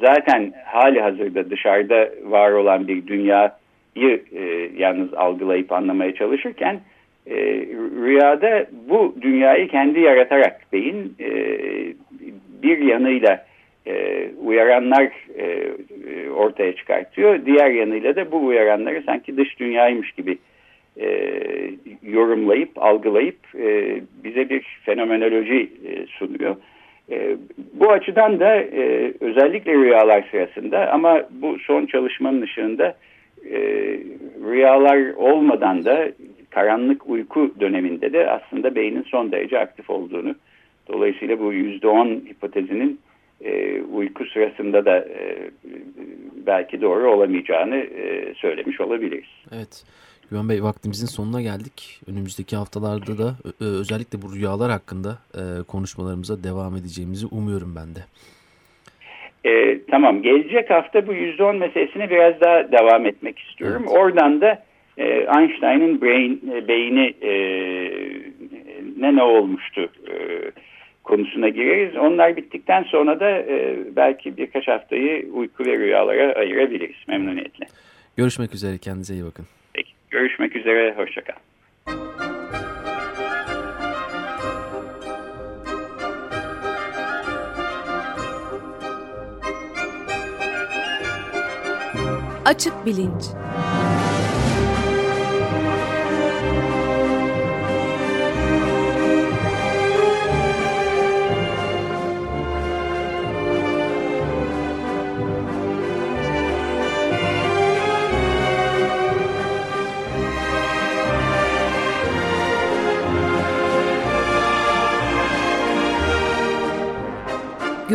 zaten 0.00 0.52
hali 0.64 1.00
hazırda 1.00 1.50
dışarıda 1.50 2.08
var 2.24 2.50
olan 2.50 2.88
bir 2.88 3.06
dünyayı 3.06 4.22
e, 4.32 4.70
yalnız 4.76 5.14
algılayıp 5.14 5.72
anlamaya 5.72 6.14
çalışırken 6.14 6.80
e, 7.26 7.36
rüyada 8.04 8.66
bu 8.88 9.14
dünyayı 9.20 9.68
kendi 9.68 10.00
yaratarak 10.00 10.60
beyin 10.72 11.14
e, 11.20 11.30
bir 12.62 12.78
yanıyla 12.78 13.46
e, 13.86 14.26
uyaranlar 14.44 15.12
e, 15.38 15.70
ortaya 16.30 16.76
çıkartıyor. 16.76 17.46
Diğer 17.46 17.70
yanıyla 17.70 18.16
da 18.16 18.32
bu 18.32 18.46
uyaranları 18.46 19.02
sanki 19.06 19.36
dış 19.36 19.58
dünyaymış 19.60 20.12
gibi 20.12 20.38
e, 21.00 21.10
yorumlayıp, 22.02 22.70
algılayıp 22.76 23.38
e, 23.54 24.00
bize 24.24 24.50
bir 24.50 24.80
fenomenoloji 24.84 25.70
e, 25.86 26.06
sunuyor. 26.06 26.56
E, 27.10 27.36
bu 27.72 27.90
açıdan 27.90 28.40
da 28.40 28.56
e, 28.56 29.12
özellikle 29.20 29.72
rüyalar 29.72 30.28
sırasında 30.30 30.92
ama 30.92 31.22
bu 31.30 31.58
son 31.58 31.86
çalışmanın 31.86 32.42
ışığında 32.42 32.96
e, 33.50 33.58
rüyalar 34.50 35.14
olmadan 35.14 35.84
da 35.84 36.08
karanlık 36.50 37.08
uyku 37.08 37.54
döneminde 37.60 38.12
de 38.12 38.30
aslında 38.30 38.74
beynin 38.74 39.02
son 39.02 39.32
derece 39.32 39.58
aktif 39.58 39.90
olduğunu 39.90 40.34
dolayısıyla 40.88 41.40
bu 41.40 41.52
yüzde 41.52 41.88
on 41.88 42.06
hipotezinin 42.06 43.00
e, 43.44 43.80
uyku 43.80 44.24
sırasında 44.24 44.84
da 44.84 44.98
e, 44.98 45.50
belki 46.46 46.80
doğru 46.80 47.10
olamayacağını 47.10 47.76
e, 47.76 48.34
söylemiş 48.34 48.80
olabiliriz. 48.80 49.28
Evet. 49.56 49.84
Güven 50.30 50.48
Bey 50.48 50.62
vaktimizin 50.62 51.06
sonuna 51.06 51.42
geldik. 51.42 52.00
Önümüzdeki 52.10 52.56
haftalarda 52.56 53.18
da 53.18 53.34
özellikle 53.60 54.22
bu 54.22 54.34
rüyalar 54.34 54.70
hakkında 54.70 55.18
e, 55.34 55.62
konuşmalarımıza 55.62 56.44
devam 56.44 56.76
edeceğimizi 56.76 57.26
umuyorum 57.26 57.76
ben 57.76 57.94
de. 57.94 58.00
E, 59.44 59.80
tamam 59.90 60.22
gelecek 60.22 60.70
hafta 60.70 61.06
bu 61.06 61.14
%10 61.14 61.56
meselesine 61.56 62.10
biraz 62.10 62.40
daha 62.40 62.72
devam 62.72 63.06
etmek 63.06 63.38
istiyorum. 63.38 63.82
Evet. 63.86 63.98
Oradan 63.98 64.40
da 64.40 64.62
e, 64.98 65.04
Einstein'ın 65.06 66.00
brain, 66.00 66.52
e, 66.54 66.68
beyni 66.68 67.14
e, 67.22 67.32
ne 68.98 69.16
ne 69.16 69.22
olmuştu 69.22 69.88
e, 70.10 70.14
konusuna 71.04 71.48
gireriz. 71.48 71.96
Onlar 71.96 72.36
bittikten 72.36 72.82
sonra 72.82 73.20
da 73.20 73.30
e, 73.30 73.76
belki 73.96 74.36
birkaç 74.36 74.68
haftayı 74.68 75.28
uyku 75.32 75.64
ve 75.64 75.78
rüyalara 75.78 76.32
ayırabiliriz 76.32 76.96
memnuniyetle. 77.08 77.66
Görüşmek 78.16 78.54
üzere 78.54 78.78
kendinize 78.78 79.14
iyi 79.14 79.24
bakın. 79.24 79.46
Görüşmek 80.10 80.56
üzere, 80.56 80.94
hoşçakal. 80.96 81.36
Açık 92.44 92.86
Bilinç 92.86 93.24